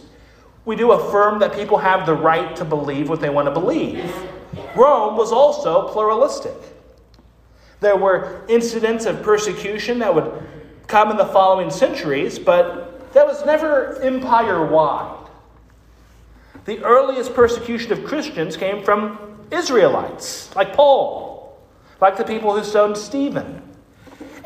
we 0.65 0.75
do 0.75 0.91
affirm 0.91 1.39
that 1.39 1.53
people 1.53 1.77
have 1.77 2.05
the 2.05 2.13
right 2.13 2.55
to 2.57 2.65
believe 2.65 3.09
what 3.09 3.21
they 3.21 3.29
want 3.29 3.47
to 3.47 3.51
believe. 3.51 4.13
Rome 4.75 5.17
was 5.17 5.31
also 5.31 5.87
pluralistic. 5.87 6.53
There 7.79 7.97
were 7.97 8.45
incidents 8.47 9.05
of 9.05 9.23
persecution 9.23 9.99
that 9.99 10.13
would 10.13 10.31
come 10.87 11.11
in 11.11 11.17
the 11.17 11.25
following 11.25 11.71
centuries, 11.71 12.37
but 12.37 13.11
that 13.13 13.25
was 13.25 13.43
never 13.45 13.99
empire 14.01 14.65
wide. 14.65 15.22
The 16.65 16.83
earliest 16.83 17.33
persecution 17.33 17.91
of 17.91 18.05
Christians 18.05 18.55
came 18.55 18.83
from 18.83 19.37
Israelites, 19.51 20.53
like 20.55 20.73
Paul, 20.73 21.57
like 21.99 22.17
the 22.17 22.23
people 22.23 22.57
who 22.57 22.63
stoned 22.63 22.97
Stephen. 22.97 23.61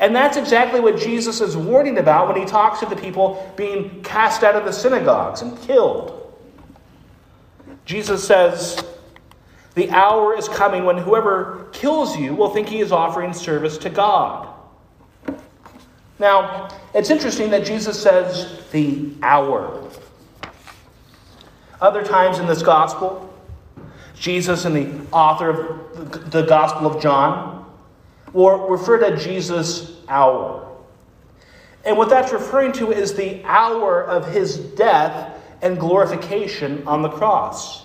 And 0.00 0.14
that's 0.14 0.36
exactly 0.36 0.80
what 0.80 0.98
Jesus 0.98 1.40
is 1.40 1.56
warning 1.56 1.98
about 1.98 2.28
when 2.28 2.36
he 2.36 2.44
talks 2.44 2.82
of 2.82 2.90
the 2.90 2.96
people 2.96 3.52
being 3.56 4.02
cast 4.02 4.44
out 4.44 4.54
of 4.54 4.64
the 4.64 4.72
synagogues 4.72 5.42
and 5.42 5.60
killed. 5.62 6.14
Jesus 7.84 8.24
says, 8.24 8.84
The 9.74 9.90
hour 9.90 10.36
is 10.36 10.48
coming 10.48 10.84
when 10.84 10.98
whoever 10.98 11.68
kills 11.72 12.16
you 12.16 12.34
will 12.34 12.50
think 12.50 12.68
he 12.68 12.80
is 12.80 12.92
offering 12.92 13.32
service 13.32 13.78
to 13.78 13.90
God. 13.90 14.48
Now, 16.18 16.68
it's 16.94 17.10
interesting 17.10 17.50
that 17.50 17.64
Jesus 17.64 18.00
says 18.00 18.62
the 18.72 19.10
hour. 19.22 19.88
Other 21.80 22.02
times 22.02 22.38
in 22.38 22.46
this 22.46 22.62
gospel, 22.62 23.32
Jesus 24.18 24.64
and 24.64 24.74
the 24.74 25.06
author 25.12 25.50
of 25.50 26.30
the 26.30 26.42
Gospel 26.42 26.86
of 26.86 27.00
John 27.00 27.64
will 28.32 28.68
refer 28.68 28.98
to 28.98 29.16
Jesus' 29.16 30.00
hour. 30.08 30.64
And 31.84 31.96
what 31.96 32.10
that's 32.10 32.32
referring 32.32 32.72
to 32.72 32.90
is 32.92 33.14
the 33.14 33.42
hour 33.44 34.02
of 34.02 34.30
his 34.32 34.58
death 34.58 35.40
and 35.62 35.78
glorification 35.78 36.86
on 36.86 37.02
the 37.02 37.08
cross. 37.08 37.84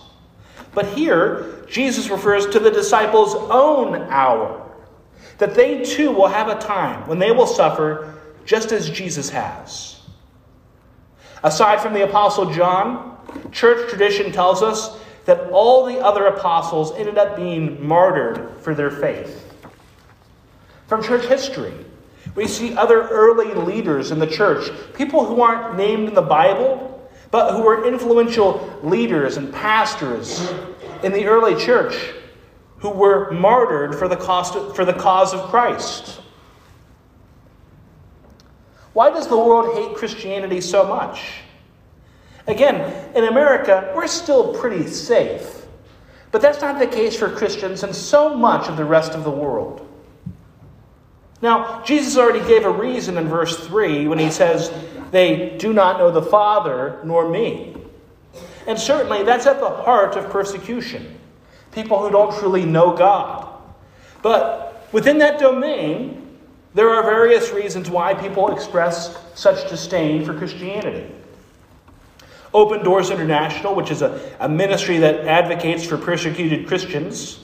But 0.73 0.87
here, 0.87 1.65
Jesus 1.69 2.09
refers 2.09 2.47
to 2.47 2.59
the 2.59 2.71
disciples' 2.71 3.35
own 3.35 3.95
hour, 4.09 4.59
that 5.37 5.53
they 5.53 5.83
too 5.83 6.11
will 6.11 6.27
have 6.27 6.49
a 6.49 6.59
time 6.59 7.07
when 7.07 7.19
they 7.19 7.31
will 7.31 7.47
suffer 7.47 8.15
just 8.45 8.71
as 8.71 8.89
Jesus 8.89 9.29
has. 9.29 10.01
Aside 11.43 11.81
from 11.81 11.93
the 11.93 12.03
Apostle 12.03 12.51
John, 12.51 13.17
church 13.51 13.89
tradition 13.89 14.31
tells 14.31 14.63
us 14.63 14.97
that 15.25 15.49
all 15.51 15.85
the 15.85 15.99
other 15.99 16.27
apostles 16.27 16.93
ended 16.93 17.17
up 17.17 17.35
being 17.35 17.85
martyred 17.85 18.49
for 18.61 18.73
their 18.73 18.91
faith. 18.91 19.53
From 20.87 21.03
church 21.03 21.25
history, 21.25 21.73
we 22.35 22.47
see 22.47 22.75
other 22.75 23.07
early 23.09 23.53
leaders 23.53 24.11
in 24.11 24.19
the 24.19 24.27
church, 24.27 24.71
people 24.93 25.25
who 25.25 25.41
aren't 25.41 25.77
named 25.77 26.09
in 26.09 26.13
the 26.15 26.21
Bible, 26.21 26.89
but 27.31 27.53
who 27.53 27.63
were 27.63 27.87
influential 27.87 28.79
leaders 28.83 29.37
and 29.37 29.51
pastors 29.53 30.49
in 31.03 31.11
the 31.11 31.25
early 31.25 31.55
church 31.55 32.13
who 32.79 32.89
were 32.89 33.31
martyred 33.31 33.95
for 33.95 34.07
the, 34.07 34.15
cost, 34.15 34.75
for 34.75 34.85
the 34.85 34.93
cause 34.93 35.33
of 35.33 35.41
Christ. 35.49 36.19
Why 38.93 39.09
does 39.09 39.27
the 39.27 39.37
world 39.37 39.75
hate 39.75 39.95
Christianity 39.95 40.61
so 40.61 40.87
much? 40.87 41.41
Again, 42.47 43.15
in 43.15 43.25
America, 43.25 43.91
we're 43.95 44.07
still 44.07 44.53
pretty 44.53 44.87
safe. 44.87 45.65
But 46.31 46.41
that's 46.41 46.61
not 46.61 46.79
the 46.79 46.87
case 46.87 47.15
for 47.15 47.29
Christians 47.29 47.83
and 47.83 47.95
so 47.95 48.35
much 48.35 48.67
of 48.67 48.77
the 48.77 48.85
rest 48.85 49.13
of 49.13 49.23
the 49.23 49.31
world. 49.31 49.87
Now, 51.41 51.83
Jesus 51.83 52.17
already 52.17 52.45
gave 52.47 52.65
a 52.65 52.71
reason 52.71 53.17
in 53.17 53.27
verse 53.27 53.67
3 53.67 54.07
when 54.07 54.19
he 54.19 54.31
says, 54.31 54.71
They 55.11 55.57
do 55.57 55.73
not 55.73 55.99
know 55.99 56.09
the 56.09 56.21
Father 56.21 56.99
nor 57.03 57.29
me. 57.29 57.75
And 58.65 58.79
certainly 58.79 59.23
that's 59.23 59.45
at 59.45 59.59
the 59.59 59.69
heart 59.69 60.15
of 60.15 60.29
persecution 60.29 61.19
people 61.73 61.99
who 62.01 62.11
don't 62.11 62.33
truly 62.39 62.65
know 62.65 62.95
God. 62.95 63.47
But 64.21 64.87
within 64.91 65.17
that 65.17 65.39
domain, 65.39 66.22
there 66.73 66.89
are 66.89 67.03
various 67.03 67.51
reasons 67.51 67.89
why 67.89 68.13
people 68.13 68.51
express 68.53 69.17
such 69.35 69.69
disdain 69.69 70.25
for 70.25 70.37
Christianity. 70.37 71.11
Open 72.53 72.83
Doors 72.83 73.09
International, 73.09 73.75
which 73.75 73.91
is 73.91 74.01
a, 74.01 74.35
a 74.39 74.49
ministry 74.49 74.97
that 74.99 75.27
advocates 75.27 75.85
for 75.85 75.97
persecuted 75.97 76.67
Christians, 76.67 77.39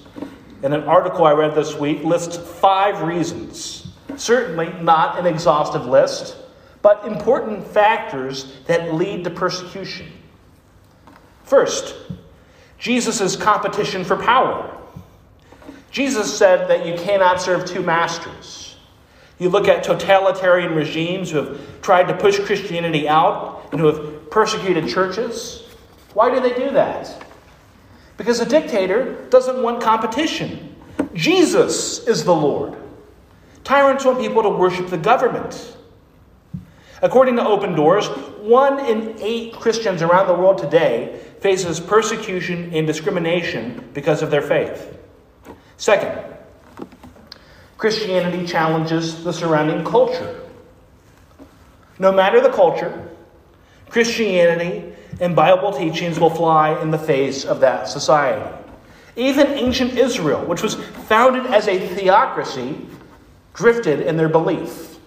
in 0.61 0.73
an 0.73 0.83
article 0.83 1.25
I 1.25 1.31
read 1.31 1.55
this 1.55 1.75
week, 1.75 2.03
lists 2.03 2.37
five 2.59 3.01
reasons. 3.01 3.87
Certainly 4.17 4.73
not 4.81 5.17
an 5.17 5.25
exhaustive 5.25 5.85
list, 5.85 6.35
but 6.81 7.05
important 7.05 7.65
factors 7.65 8.53
that 8.67 8.93
lead 8.93 9.23
to 9.23 9.29
persecution. 9.29 10.11
First, 11.43 11.95
Jesus' 12.77 13.35
competition 13.35 14.03
for 14.03 14.17
power. 14.17 14.77
Jesus 15.91 16.37
said 16.37 16.69
that 16.69 16.85
you 16.85 16.95
cannot 16.95 17.41
serve 17.41 17.65
two 17.65 17.81
masters. 17.81 18.58
You 19.39 19.49
look 19.49 19.67
at 19.69 19.83
totalitarian 19.83 20.75
regimes 20.75 21.31
who 21.31 21.37
have 21.37 21.81
tried 21.81 22.09
to 22.09 22.13
push 22.17 22.39
Christianity 22.39 23.07
out 23.07 23.69
and 23.71 23.79
who 23.79 23.87
have 23.87 24.29
persecuted 24.29 24.87
churches. 24.87 25.63
Why 26.13 26.33
do 26.33 26.41
they 26.41 26.53
do 26.53 26.71
that? 26.71 27.25
Because 28.17 28.41
a 28.41 28.45
dictator 28.45 29.25
doesn't 29.29 29.63
want 29.63 29.81
competition. 29.81 30.75
Jesus 31.13 32.05
is 32.05 32.25
the 32.25 32.35
Lord. 32.35 32.75
Tyrants 33.63 34.03
want 34.03 34.19
people 34.19 34.43
to 34.43 34.49
worship 34.49 34.89
the 34.89 34.97
government. 34.97 35.77
According 37.01 37.37
to 37.37 37.47
Open 37.47 37.75
Doors, 37.75 38.07
one 38.39 38.85
in 38.85 39.15
eight 39.21 39.53
Christians 39.53 40.01
around 40.01 40.27
the 40.27 40.33
world 40.33 40.57
today 40.57 41.21
faces 41.39 41.79
persecution 41.79 42.73
and 42.73 42.85
discrimination 42.85 43.87
because 43.93 44.21
of 44.21 44.31
their 44.31 44.41
faith. 44.41 44.97
Second, 45.77 46.35
Christianity 47.79 48.45
challenges 48.45 49.23
the 49.23 49.31
surrounding 49.31 49.85
culture. 49.85 50.41
No 51.97 52.11
matter 52.11 52.41
the 52.41 52.49
culture, 52.49 53.09
Christianity 53.87 54.93
and 55.21 55.33
Bible 55.33 55.71
teachings 55.71 56.19
will 56.19 56.29
fly 56.29 56.79
in 56.81 56.91
the 56.91 56.97
face 56.97 57.45
of 57.45 57.61
that 57.61 57.87
society. 57.87 58.53
Even 59.15 59.47
ancient 59.47 59.97
Israel, 59.97 60.45
which 60.45 60.61
was 60.61 60.75
founded 60.75 61.45
as 61.45 61.69
a 61.69 61.87
theocracy, 61.95 62.85
drifted 63.53 64.01
in 64.01 64.17
their 64.17 64.29
belief. 64.29 64.97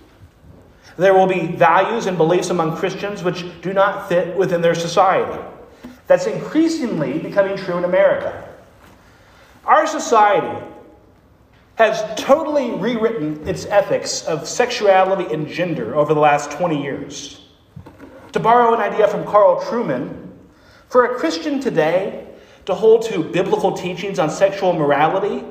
There 0.96 1.12
will 1.12 1.26
be 1.26 1.48
values 1.48 2.06
and 2.06 2.16
beliefs 2.16 2.48
among 2.48 2.78
Christians 2.78 3.22
which 3.22 3.44
do 3.60 3.74
not 3.74 4.08
fit 4.08 4.34
within 4.34 4.62
their 4.62 4.74
society. 4.74 5.42
That's 6.06 6.26
increasingly 6.26 7.18
becoming 7.18 7.58
true 7.58 7.76
in 7.76 7.84
America. 7.84 8.48
Our 9.66 9.86
society 9.86 10.71
has 11.76 12.02
totally 12.20 12.72
rewritten 12.72 13.46
its 13.48 13.64
ethics 13.66 14.24
of 14.26 14.46
sexuality 14.46 15.32
and 15.32 15.48
gender 15.48 15.94
over 15.94 16.14
the 16.14 16.20
last 16.20 16.50
20 16.52 16.82
years. 16.82 17.40
To 18.32 18.40
borrow 18.40 18.74
an 18.74 18.80
idea 18.80 19.08
from 19.08 19.24
Carl 19.24 19.60
Trueman, 19.62 20.28
for 20.88 21.06
a 21.06 21.18
Christian 21.18 21.60
today 21.60 22.28
to 22.66 22.74
hold 22.74 23.02
to 23.06 23.22
biblical 23.22 23.72
teachings 23.72 24.18
on 24.18 24.30
sexual 24.30 24.72
morality 24.72 25.44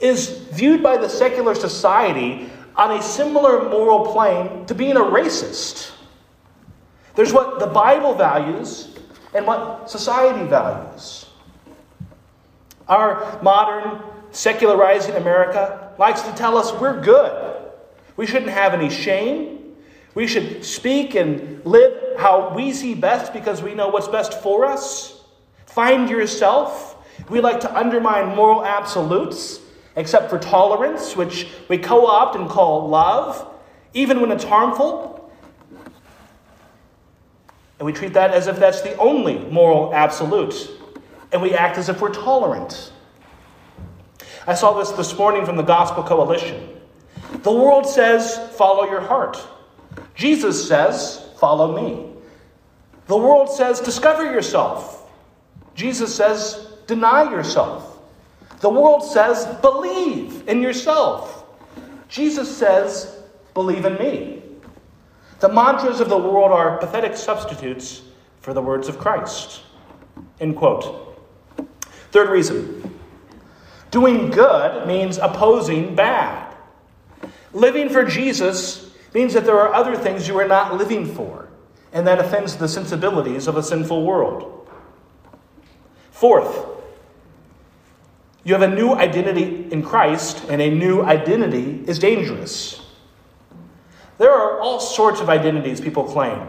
is 0.00 0.28
viewed 0.52 0.82
by 0.82 0.96
the 0.96 1.08
secular 1.08 1.54
society 1.54 2.50
on 2.76 2.98
a 2.98 3.02
similar 3.02 3.68
moral 3.68 4.12
plane 4.12 4.66
to 4.66 4.74
being 4.74 4.96
a 4.96 5.00
racist. 5.00 5.92
There's 7.14 7.32
what 7.32 7.60
the 7.60 7.66
Bible 7.66 8.14
values 8.14 8.96
and 9.34 9.46
what 9.46 9.90
society 9.90 10.46
values. 10.48 11.26
Our 12.88 13.40
modern 13.42 14.02
secularizing 14.32 15.14
America 15.14 15.92
likes 15.98 16.22
to 16.22 16.32
tell 16.32 16.56
us 16.56 16.72
we're 16.80 17.00
good. 17.00 17.70
We 18.16 18.26
shouldn't 18.26 18.50
have 18.50 18.74
any 18.74 18.90
shame. 18.90 19.76
We 20.14 20.26
should 20.26 20.64
speak 20.64 21.14
and 21.14 21.64
live 21.64 22.18
how 22.18 22.54
we 22.54 22.72
see 22.72 22.94
best 22.94 23.32
because 23.32 23.62
we 23.62 23.74
know 23.74 23.88
what's 23.88 24.08
best 24.08 24.42
for 24.42 24.64
us. 24.64 25.22
Find 25.66 26.10
yourself. 26.10 26.96
We 27.30 27.40
like 27.40 27.60
to 27.60 27.76
undermine 27.76 28.34
moral 28.36 28.64
absolutes, 28.64 29.60
except 29.96 30.28
for 30.28 30.38
tolerance, 30.38 31.16
which 31.16 31.48
we 31.68 31.78
co 31.78 32.06
opt 32.06 32.36
and 32.36 32.48
call 32.48 32.88
love, 32.88 33.48
even 33.94 34.20
when 34.20 34.30
it's 34.30 34.44
harmful. 34.44 35.30
And 37.78 37.86
we 37.86 37.92
treat 37.92 38.12
that 38.12 38.32
as 38.32 38.46
if 38.46 38.58
that's 38.58 38.82
the 38.82 38.96
only 38.96 39.38
moral 39.38 39.94
absolute. 39.94 40.70
And 41.32 41.40
we 41.40 41.54
act 41.54 41.78
as 41.78 41.88
if 41.88 42.00
we're 42.00 42.12
tolerant. 42.12 42.92
I 44.44 44.54
saw 44.54 44.72
this 44.76 44.90
this 44.90 45.16
morning 45.16 45.46
from 45.46 45.56
the 45.56 45.62
Gospel 45.62 46.02
Coalition. 46.02 46.68
The 47.44 47.52
world 47.52 47.86
says, 47.86 48.36
follow 48.56 48.90
your 48.90 49.00
heart. 49.00 49.38
Jesus 50.16 50.66
says, 50.66 51.28
follow 51.38 51.80
me. 51.80 52.10
The 53.06 53.16
world 53.16 53.48
says, 53.50 53.78
discover 53.78 54.24
yourself. 54.24 55.08
Jesus 55.76 56.12
says, 56.12 56.68
deny 56.88 57.30
yourself. 57.30 58.00
The 58.60 58.68
world 58.68 59.04
says, 59.04 59.46
believe 59.60 60.48
in 60.48 60.60
yourself. 60.60 61.44
Jesus 62.08 62.54
says, 62.54 63.22
believe 63.54 63.84
in 63.84 63.94
me. 63.94 64.42
The 65.38 65.48
mantras 65.48 66.00
of 66.00 66.08
the 66.08 66.18
world 66.18 66.50
are 66.50 66.78
pathetic 66.78 67.16
substitutes 67.16 68.02
for 68.40 68.52
the 68.54 68.62
words 68.62 68.88
of 68.88 68.98
Christ. 68.98 69.62
End 70.40 70.56
quote. 70.56 71.16
Third 72.10 72.28
reason 72.28 72.98
doing 73.92 74.30
good 74.30 74.88
means 74.88 75.18
opposing 75.18 75.94
bad. 75.94 76.52
Living 77.52 77.88
for 77.88 78.04
Jesus 78.04 78.90
means 79.14 79.34
that 79.34 79.44
there 79.44 79.60
are 79.60 79.72
other 79.72 79.94
things 79.94 80.26
you 80.26 80.36
are 80.40 80.48
not 80.48 80.76
living 80.76 81.14
for, 81.14 81.48
and 81.92 82.04
that 82.08 82.18
offends 82.18 82.56
the 82.56 82.66
sensibilities 82.66 83.46
of 83.46 83.56
a 83.56 83.62
sinful 83.62 84.04
world. 84.04 84.68
Fourth, 86.10 86.66
you 88.42 88.54
have 88.54 88.62
a 88.62 88.74
new 88.74 88.94
identity 88.94 89.70
in 89.70 89.82
Christ, 89.82 90.44
and 90.48 90.60
a 90.60 90.70
new 90.70 91.02
identity 91.02 91.84
is 91.86 92.00
dangerous. 92.00 92.80
There 94.18 94.32
are 94.32 94.60
all 94.60 94.80
sorts 94.80 95.20
of 95.20 95.28
identities 95.28 95.80
people 95.80 96.04
claim 96.04 96.48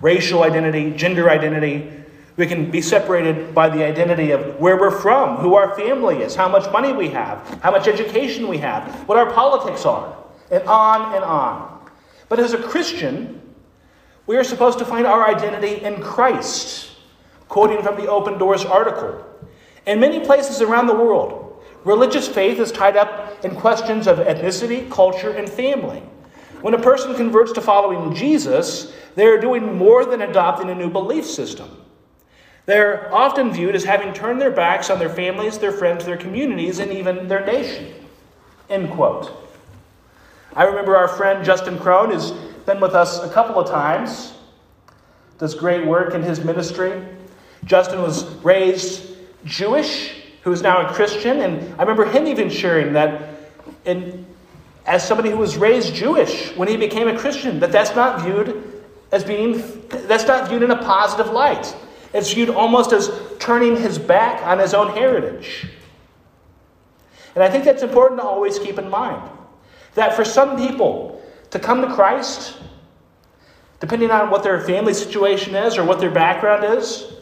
racial 0.00 0.42
identity, 0.42 0.90
gender 0.90 1.30
identity. 1.30 2.03
We 2.36 2.46
can 2.46 2.70
be 2.70 2.82
separated 2.82 3.54
by 3.54 3.68
the 3.68 3.84
identity 3.84 4.32
of 4.32 4.58
where 4.58 4.76
we're 4.76 4.90
from, 4.90 5.36
who 5.36 5.54
our 5.54 5.76
family 5.76 6.22
is, 6.22 6.34
how 6.34 6.48
much 6.48 6.70
money 6.72 6.92
we 6.92 7.08
have, 7.10 7.60
how 7.62 7.70
much 7.70 7.86
education 7.86 8.48
we 8.48 8.58
have, 8.58 9.08
what 9.08 9.16
our 9.16 9.32
politics 9.32 9.84
are, 9.84 10.16
and 10.50 10.62
on 10.64 11.14
and 11.14 11.24
on. 11.24 11.88
But 12.28 12.40
as 12.40 12.52
a 12.52 12.58
Christian, 12.58 13.40
we 14.26 14.36
are 14.36 14.44
supposed 14.44 14.78
to 14.80 14.84
find 14.84 15.06
our 15.06 15.28
identity 15.28 15.84
in 15.84 16.02
Christ. 16.02 16.90
Quoting 17.48 17.82
from 17.82 17.96
the 17.96 18.08
Open 18.08 18.36
Doors 18.36 18.64
article. 18.64 19.24
In 19.86 20.00
many 20.00 20.18
places 20.18 20.60
around 20.60 20.88
the 20.88 20.94
world, 20.94 21.62
religious 21.84 22.26
faith 22.26 22.58
is 22.58 22.72
tied 22.72 22.96
up 22.96 23.44
in 23.44 23.54
questions 23.54 24.08
of 24.08 24.18
ethnicity, 24.18 24.90
culture, 24.90 25.30
and 25.30 25.48
family. 25.48 26.02
When 26.62 26.74
a 26.74 26.80
person 26.80 27.14
converts 27.14 27.52
to 27.52 27.60
following 27.60 28.14
Jesus, 28.14 28.92
they 29.14 29.26
are 29.26 29.38
doing 29.38 29.76
more 29.76 30.04
than 30.04 30.22
adopting 30.22 30.70
a 30.70 30.74
new 30.74 30.90
belief 30.90 31.26
system. 31.26 31.83
They're 32.66 33.12
often 33.14 33.52
viewed 33.52 33.74
as 33.74 33.84
having 33.84 34.12
turned 34.12 34.40
their 34.40 34.50
backs 34.50 34.88
on 34.90 34.98
their 34.98 35.10
families, 35.10 35.58
their 35.58 35.72
friends, 35.72 36.04
their 36.04 36.16
communities, 36.16 36.78
and 36.78 36.90
even 36.92 37.28
their 37.28 37.44
nation. 37.44 37.92
End 38.70 38.90
quote. 38.90 39.32
I 40.54 40.64
remember 40.64 40.96
our 40.96 41.08
friend 41.08 41.44
Justin 41.44 41.78
Crone 41.78 42.10
has 42.10 42.30
been 42.64 42.80
with 42.80 42.94
us 42.94 43.22
a 43.22 43.28
couple 43.28 43.60
of 43.60 43.68
times, 43.68 44.32
does 45.38 45.54
great 45.54 45.84
work 45.84 46.14
in 46.14 46.22
his 46.22 46.42
ministry. 46.42 47.02
Justin 47.64 48.00
was 48.00 48.24
raised 48.36 49.16
Jewish, 49.44 50.22
who 50.42 50.52
is 50.52 50.62
now 50.62 50.86
a 50.86 50.92
Christian, 50.92 51.40
and 51.40 51.74
I 51.74 51.82
remember 51.82 52.06
him 52.06 52.26
even 52.26 52.48
sharing 52.48 52.92
that 52.94 53.30
in 53.84 54.24
as 54.86 55.06
somebody 55.06 55.30
who 55.30 55.38
was 55.38 55.56
raised 55.56 55.94
Jewish 55.94 56.54
when 56.56 56.68
he 56.68 56.76
became 56.76 57.08
a 57.08 57.18
Christian, 57.18 57.58
that 57.60 57.72
that's 57.72 57.94
not 57.96 58.22
viewed 58.22 58.82
as 59.12 59.24
being, 59.24 59.62
that's 59.88 60.26
not 60.26 60.48
viewed 60.48 60.62
in 60.62 60.70
a 60.70 60.76
positive 60.76 61.32
light. 61.32 61.74
It's 62.14 62.32
viewed 62.32 62.48
almost 62.48 62.92
as 62.92 63.10
turning 63.40 63.76
his 63.76 63.98
back 63.98 64.46
on 64.46 64.60
his 64.60 64.72
own 64.72 64.94
heritage. 64.94 65.66
And 67.34 67.42
I 67.42 67.50
think 67.50 67.64
that's 67.64 67.82
important 67.82 68.20
to 68.20 68.24
always 68.24 68.58
keep 68.58 68.78
in 68.78 68.88
mind. 68.88 69.28
That 69.94 70.14
for 70.14 70.24
some 70.24 70.56
people 70.56 71.20
to 71.50 71.58
come 71.58 71.82
to 71.82 71.92
Christ, 71.92 72.56
depending 73.80 74.12
on 74.12 74.30
what 74.30 74.44
their 74.44 74.60
family 74.60 74.94
situation 74.94 75.56
is 75.56 75.76
or 75.76 75.84
what 75.84 75.98
their 75.98 76.10
background 76.10 76.64
is, 76.78 77.12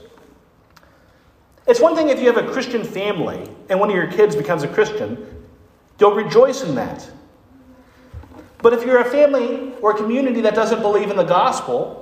it's 1.66 1.80
one 1.80 1.96
thing 1.96 2.10
if 2.10 2.20
you 2.20 2.26
have 2.30 2.36
a 2.36 2.52
Christian 2.52 2.84
family 2.84 3.48
and 3.70 3.80
one 3.80 3.88
of 3.88 3.96
your 3.96 4.12
kids 4.12 4.36
becomes 4.36 4.62
a 4.62 4.68
Christian, 4.68 5.46
you'll 5.98 6.14
rejoice 6.14 6.62
in 6.62 6.74
that. 6.74 7.08
But 8.58 8.74
if 8.74 8.84
you're 8.84 8.98
a 8.98 9.10
family 9.10 9.72
or 9.80 9.92
a 9.92 9.96
community 9.96 10.42
that 10.42 10.54
doesn't 10.54 10.82
believe 10.82 11.10
in 11.10 11.16
the 11.16 11.24
gospel, 11.24 12.01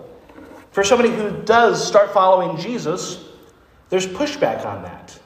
for 0.71 0.85
somebody 0.85 1.11
who 1.11 1.31
does 1.43 1.87
start 1.87 2.13
following 2.13 2.57
Jesus, 2.59 3.25
there's 3.89 4.07
pushback 4.07 4.65
on 4.65 4.83
that. 4.83 5.19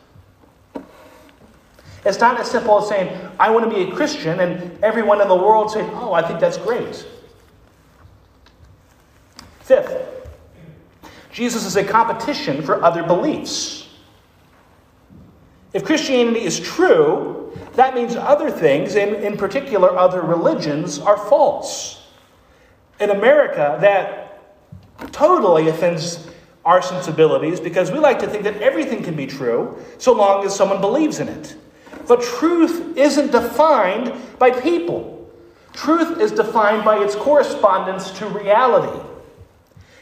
It's 2.07 2.21
not 2.21 2.39
as 2.39 2.51
simple 2.51 2.79
as 2.79 2.89
saying, 2.89 3.17
I 3.39 3.51
want 3.51 3.71
to 3.71 3.75
be 3.75 3.91
a 3.91 3.95
Christian, 3.95 4.41
and 4.41 4.83
everyone 4.83 5.21
in 5.21 5.29
the 5.29 5.37
world 5.37 5.71
saying, 5.71 5.91
Oh, 5.95 6.13
I 6.13 6.27
think 6.27 6.41
that's 6.41 6.59
great. 6.59 7.07
Fifth, 9.61 10.29
Jesus 11.33 11.65
is 11.65 11.77
a 11.77 11.85
competition 11.85 12.63
for 12.63 12.83
other 12.83 13.03
beliefs. 13.03 13.89
If 15.73 15.85
Christianity 15.85 16.45
is 16.45 16.61
true, 16.61 17.59
that 17.73 17.95
means 17.95 18.15
other 18.15 18.51
things, 18.51 18.95
and 18.95 19.17
in 19.17 19.37
particular 19.37 19.97
other 19.97 20.21
religions, 20.21 20.99
are 20.99 21.17
false. 21.17 22.07
In 23.01 23.11
America, 23.11 23.79
that 23.81 24.24
totally 25.13 25.69
offends 25.69 26.29
our 26.65 26.81
sensibilities 26.81 27.61
because 27.61 27.91
we 27.91 27.99
like 27.99 28.19
to 28.21 28.27
think 28.27 28.45
that 28.45 28.57
everything 28.63 29.03
can 29.03 29.15
be 29.15 29.27
true 29.27 29.79
so 29.99 30.13
long 30.13 30.45
as 30.45 30.55
someone 30.55 30.81
believes 30.81 31.21
in 31.21 31.29
it. 31.29 31.57
But 32.07 32.23
truth 32.23 32.97
isn't 32.97 33.33
defined 33.33 34.13
by 34.39 34.51
people. 34.51 35.31
Truth 35.73 36.21
is 36.21 36.33
defined 36.33 36.85
by 36.85 37.03
its 37.03 37.15
correspondence 37.15 38.11
to 38.19 38.27
reality. 38.27 39.01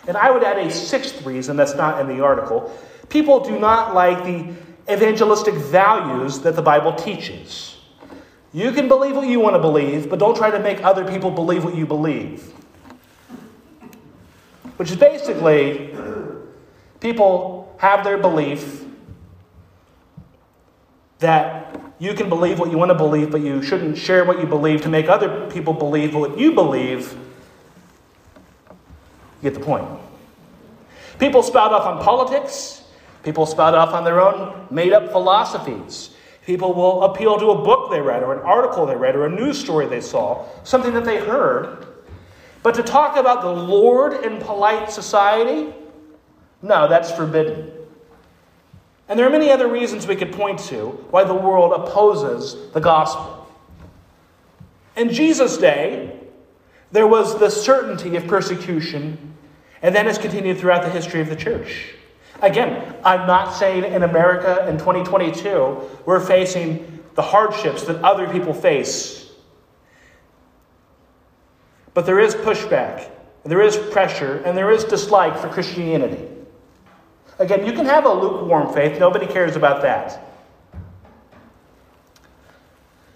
And 0.06 0.16
I 0.16 0.30
would 0.30 0.42
add 0.42 0.58
a 0.58 0.70
sixth 0.70 1.24
reason 1.24 1.56
that's 1.56 1.74
not 1.74 2.00
in 2.00 2.08
the 2.08 2.22
article. 2.22 2.76
People 3.08 3.40
do 3.40 3.58
not 3.58 3.94
like 3.94 4.24
the 4.24 4.54
evangelistic 4.92 5.54
values 5.54 6.40
that 6.40 6.56
the 6.56 6.62
Bible 6.62 6.94
teaches. 6.94 7.76
You 8.52 8.72
can 8.72 8.88
believe 8.88 9.16
what 9.16 9.26
you 9.26 9.40
want 9.40 9.54
to 9.54 9.60
believe, 9.60 10.10
but 10.10 10.18
don't 10.18 10.36
try 10.36 10.50
to 10.50 10.58
make 10.58 10.82
other 10.84 11.08
people 11.08 11.30
believe 11.30 11.64
what 11.64 11.74
you 11.74 11.86
believe. 11.86 12.52
Which 14.76 14.90
is 14.90 14.96
basically, 14.96 15.94
people 17.00 17.74
have 17.78 18.04
their 18.04 18.18
belief 18.18 18.84
that 21.18 21.80
you 21.98 22.14
can 22.14 22.28
believe 22.28 22.58
what 22.58 22.70
you 22.70 22.78
want 22.78 22.90
to 22.90 22.96
believe, 22.96 23.30
but 23.30 23.42
you 23.42 23.62
shouldn't 23.62 23.96
share 23.96 24.24
what 24.24 24.40
you 24.40 24.46
believe 24.46 24.82
to 24.82 24.88
make 24.88 25.08
other 25.08 25.48
people 25.50 25.72
believe 25.72 26.14
what 26.14 26.38
you 26.38 26.52
believe. 26.52 27.16
You 29.40 29.50
get 29.50 29.54
the 29.54 29.64
point. 29.64 29.86
People 31.18 31.42
spout 31.42 31.72
off 31.72 31.86
on 31.86 32.02
politics, 32.02 32.82
People 33.22 33.46
spout 33.46 33.74
off 33.74 33.94
on 33.94 34.04
their 34.04 34.20
own 34.20 34.66
made 34.70 34.92
up 34.92 35.12
philosophies. 35.12 36.10
People 36.44 36.74
will 36.74 37.04
appeal 37.04 37.38
to 37.38 37.50
a 37.50 37.62
book 37.62 37.90
they 37.90 38.00
read, 38.00 38.22
or 38.22 38.34
an 38.34 38.40
article 38.40 38.84
they 38.84 38.96
read, 38.96 39.14
or 39.14 39.26
a 39.26 39.30
news 39.30 39.58
story 39.58 39.86
they 39.86 40.00
saw, 40.00 40.44
something 40.64 40.92
that 40.94 41.04
they 41.04 41.18
heard. 41.18 41.86
But 42.62 42.74
to 42.76 42.82
talk 42.82 43.16
about 43.16 43.42
the 43.42 43.50
Lord 43.50 44.24
in 44.24 44.38
polite 44.38 44.90
society, 44.90 45.74
no, 46.62 46.88
that's 46.88 47.10
forbidden. 47.10 47.72
And 49.08 49.18
there 49.18 49.26
are 49.26 49.30
many 49.30 49.50
other 49.50 49.68
reasons 49.68 50.06
we 50.06 50.16
could 50.16 50.32
point 50.32 50.58
to 50.60 50.86
why 51.10 51.24
the 51.24 51.34
world 51.34 51.72
opposes 51.72 52.70
the 52.72 52.80
gospel. 52.80 53.46
In 54.96 55.10
Jesus' 55.10 55.58
day, 55.58 56.18
there 56.92 57.06
was 57.06 57.38
the 57.38 57.50
certainty 57.50 58.16
of 58.16 58.26
persecution, 58.26 59.34
and 59.80 59.94
then 59.94 60.06
has 60.06 60.18
continued 60.18 60.58
throughout 60.58 60.82
the 60.82 60.90
history 60.90 61.20
of 61.20 61.28
the 61.28 61.36
church. 61.36 61.94
Again, 62.42 62.96
I'm 63.04 63.26
not 63.26 63.52
saying 63.52 63.84
in 63.84 64.02
America 64.02 64.66
in 64.68 64.78
2022 64.78 65.80
we're 66.04 66.20
facing 66.20 67.00
the 67.14 67.22
hardships 67.22 67.84
that 67.84 68.02
other 68.02 68.28
people 68.28 68.52
face. 68.52 69.21
But 71.94 72.06
there 72.06 72.18
is 72.18 72.34
pushback, 72.34 73.10
there 73.44 73.60
is 73.60 73.76
pressure, 73.76 74.42
and 74.44 74.56
there 74.56 74.70
is 74.70 74.84
dislike 74.84 75.36
for 75.38 75.48
Christianity. 75.48 76.28
Again, 77.38 77.66
you 77.66 77.72
can 77.72 77.86
have 77.86 78.04
a 78.04 78.12
lukewarm 78.12 78.72
faith, 78.72 78.98
nobody 78.98 79.26
cares 79.26 79.56
about 79.56 79.82
that. 79.82 80.28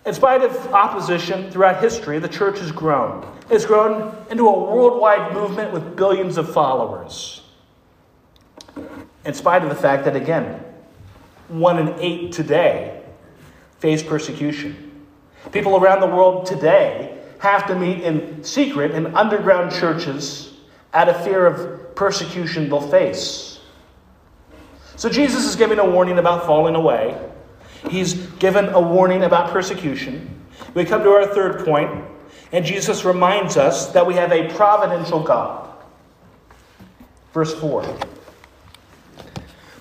In 0.04 0.14
spite 0.14 0.42
of 0.42 0.54
opposition 0.72 1.50
throughout 1.50 1.82
history, 1.82 2.18
the 2.18 2.28
church 2.28 2.58
has 2.60 2.70
grown. 2.70 3.26
It's 3.50 3.64
grown 3.64 4.16
into 4.30 4.46
a 4.46 4.52
worldwide 4.52 5.32
movement 5.32 5.72
with 5.72 5.96
billions 5.96 6.38
of 6.38 6.52
followers 6.52 7.42
in 9.24 9.34
spite 9.34 9.62
of 9.62 9.68
the 9.68 9.74
fact 9.74 10.04
that, 10.04 10.14
again, 10.14 10.62
one 11.48 11.78
in 11.78 11.98
eight 12.00 12.32
today 12.32 13.02
face 13.80 14.02
persecution. 14.02 15.04
People 15.52 15.76
around 15.76 16.00
the 16.00 16.06
world 16.06 16.46
today 16.46 17.15
have 17.38 17.66
to 17.66 17.74
meet 17.74 18.02
in 18.02 18.42
secret 18.42 18.92
in 18.92 19.14
underground 19.14 19.72
churches 19.72 20.54
out 20.94 21.08
of 21.08 21.22
fear 21.22 21.46
of 21.46 21.94
persecution 21.94 22.68
they'll 22.68 22.80
face. 22.80 23.60
So 24.96 25.08
Jesus 25.08 25.44
is 25.44 25.56
giving 25.56 25.78
a 25.78 25.88
warning 25.88 26.18
about 26.18 26.46
falling 26.46 26.74
away. 26.74 27.20
He's 27.90 28.14
given 28.14 28.70
a 28.70 28.80
warning 28.80 29.24
about 29.24 29.50
persecution. 29.50 30.44
We 30.74 30.84
come 30.84 31.02
to 31.02 31.10
our 31.10 31.26
third. 31.26 31.66
And 32.52 32.64
Jesus 32.64 33.04
reminds 33.04 33.56
us 33.56 33.92
that 33.92 34.06
we 34.06 34.14
have 34.14 34.32
a 34.32 34.48
providential 34.54 35.22
God. 35.22 35.70
Verse 37.32 37.54
4. 37.60 37.98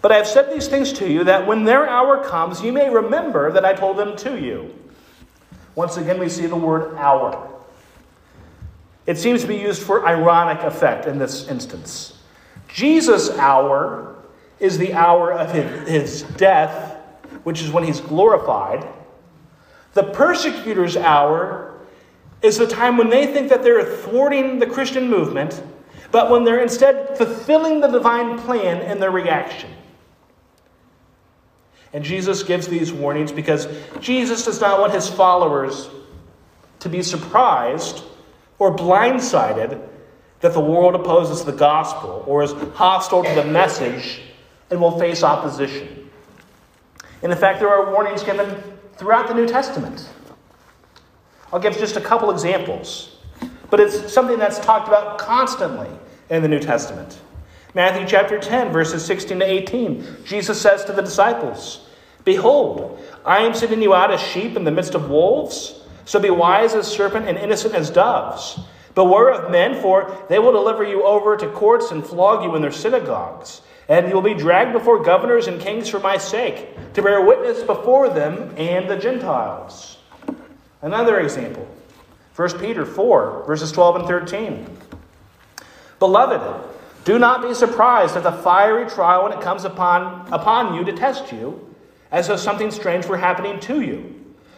But 0.02 0.12
I 0.12 0.18
have 0.18 0.28
said 0.28 0.54
these 0.54 0.68
things 0.68 0.94
to 0.94 1.10
you 1.10 1.24
that 1.24 1.48
when 1.48 1.64
their 1.64 1.90
hour 1.90 2.24
comes, 2.24 2.62
you 2.62 2.72
may 2.72 2.90
remember 2.90 3.52
that 3.52 3.66
I 3.66 3.74
told 3.74 3.98
them 3.98 4.16
to 4.18 4.40
you. 4.40 4.74
Once 5.76 5.98
again, 5.98 6.20
we 6.20 6.30
see 6.30 6.46
the 6.46 6.56
word 6.56 6.96
hour. 6.98 7.52
It 9.06 9.18
seems 9.18 9.42
to 9.42 9.48
be 9.48 9.58
used 9.58 9.84
for 9.84 10.08
ironic 10.08 10.64
effect 10.64 11.06
in 11.06 11.20
this 11.20 11.48
instance. 11.48 12.18
Jesus' 12.68 13.30
hour 13.38 14.16
is 14.60 14.78
the 14.78 14.94
hour 14.94 15.32
of 15.34 15.52
his, 15.52 16.24
death, 16.38 16.98
which 17.44 17.62
is 17.62 17.72
when 17.72 17.84
he's 17.84 18.00
glorified. 18.00 18.88
The 19.94 20.04
persecutor's 20.04 20.98
hour 20.98 21.80
is 22.42 22.58
the 22.58 22.68
time 22.68 22.98
when 22.98 23.10
they 23.10 23.28
think 23.28 23.50
that 23.50 23.64
they're 23.64 23.86
thwarting 23.98 24.60
the 24.60 24.66
Christian 24.66 25.10
movement, 25.10 25.62
but 26.12 26.30
when 26.30 26.44
they're 26.44 26.62
instead 26.62 27.18
fulfilling 27.18 27.82
the 27.82 27.88
divine 27.88 28.40
plan 28.40 28.82
in 28.90 29.00
their 29.00 29.12
reaction. 29.12 29.70
And 31.96 32.04
Jesus 32.04 32.44
gives 32.44 32.68
these 32.68 32.92
warnings 32.92 33.32
because 33.32 33.70
Jesus 34.02 34.44
does 34.44 34.60
not 34.60 34.82
want 34.82 34.92
his 34.92 35.08
followers 35.08 35.90
to 36.80 36.90
be 36.90 37.02
surprised 37.02 38.04
or 38.60 38.76
blindsided 38.76 39.82
that 40.42 40.52
the 40.52 40.60
world 40.60 40.96
opposes 40.96 41.46
the 41.46 41.54
gospel 41.54 42.22
or 42.28 42.44
is 42.44 42.52
hostile 42.74 43.24
to 43.24 43.34
the 43.34 43.46
message 43.46 44.20
and 44.70 44.82
will 44.82 45.00
face 45.00 45.24
opposition. 45.24 46.10
And 47.24 47.32
in 47.32 47.38
fact, 47.38 47.62
there 47.62 47.70
are 47.70 47.90
warnings 47.94 48.24
given 48.24 48.62
throughout 48.98 49.30
the 49.30 49.34
New 49.34 49.48
Testament. 49.48 50.10
I'll 51.54 51.62
give 51.62 51.78
just 51.78 51.96
a 51.96 52.02
couple 52.02 52.30
examples, 52.30 53.16
but 53.70 53.80
it's 53.80 54.12
something 54.12 54.38
that's 54.38 54.60
talked 54.60 54.90
about 54.90 55.18
constantly 55.18 55.88
in 56.30 56.42
the 56.42 56.50
New 56.50 56.60
Testament. 56.60 57.22
Matthew 57.74 58.06
chapter 58.06 58.38
10, 58.38 58.74
verses 58.74 59.06
16 59.06 59.40
to 59.40 59.46
18, 59.46 60.26
Jesus 60.26 60.60
says 60.60 60.84
to 60.86 60.92
the 60.92 61.02
disciples, 61.02 61.85
Behold, 62.26 63.00
I 63.24 63.40
am 63.40 63.54
sending 63.54 63.82
you 63.82 63.94
out 63.94 64.12
as 64.12 64.20
sheep 64.20 64.58
in 64.58 64.64
the 64.64 64.72
midst 64.72 64.96
of 64.96 65.10
wolves. 65.10 65.80
So 66.06 66.20
be 66.20 66.30
wise 66.30 66.74
as 66.74 66.88
serpent 66.88 67.28
and 67.28 67.38
innocent 67.38 67.74
as 67.74 67.90
doves. 67.90 68.60
Beware 68.96 69.32
of 69.32 69.52
men, 69.52 69.82
for 69.82 70.26
they 70.30 70.40
will 70.40 70.52
deliver 70.52 70.84
you 70.84 71.04
over 71.04 71.38
to 71.38 71.48
courts 71.50 71.92
and 71.92 72.06
flog 72.06 72.44
you 72.44 72.56
in 72.56 72.62
their 72.62 72.72
synagogues. 72.72 73.62
And 73.88 74.08
you 74.08 74.16
will 74.16 74.22
be 74.22 74.34
dragged 74.34 74.74
before 74.74 75.04
governors 75.04 75.48
and 75.48 75.62
kings 75.62 75.88
for 75.88 76.00
my 76.00 76.18
sake, 76.18 76.94
to 76.94 77.02
bear 77.04 77.22
witness 77.22 77.62
before 77.62 78.10
them 78.10 78.54
and 78.58 78.90
the 78.90 78.98
Gentiles. 78.98 79.98
Another 80.82 81.20
example 81.20 81.68
1 82.36 82.60
Peter 82.60 82.86
4, 82.86 83.44
verses 83.46 83.72
12 83.72 83.98
and 83.98 84.08
13. 84.08 84.78
Beloved, 86.00 86.70
do 87.04 87.20
not 87.20 87.44
be 87.44 87.54
surprised 87.54 88.16
at 88.16 88.24
the 88.24 88.32
fiery 88.32 88.90
trial 88.90 89.24
when 89.24 89.32
it 89.32 89.42
comes 89.42 89.64
upon, 89.64 90.28
upon 90.34 90.74
you 90.74 90.84
to 90.84 90.92
test 90.92 91.32
you, 91.32 91.75
as 92.12 92.28
though 92.28 92.36
something 92.36 92.72
strange 92.72 93.06
were 93.06 93.18
happening 93.18 93.60
to 93.62 93.82
you. 93.82 94.16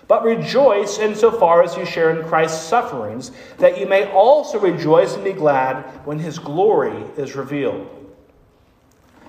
But 0.08 0.24
rejoice 0.24 1.00
insofar 1.00 1.64
as 1.64 1.76
you 1.76 1.86
share 1.86 2.18
in 2.18 2.28
Christ's 2.28 2.66
sufferings, 2.66 3.32
that 3.58 3.78
you 3.78 3.86
may 3.86 4.10
also 4.12 4.58
rejoice 4.60 5.16
and 5.16 5.24
be 5.24 5.34
glad 5.34 5.82
when 6.06 6.20
his 6.20 6.40
glory 6.40 7.04
is 7.18 7.36
revealed. 7.36 7.94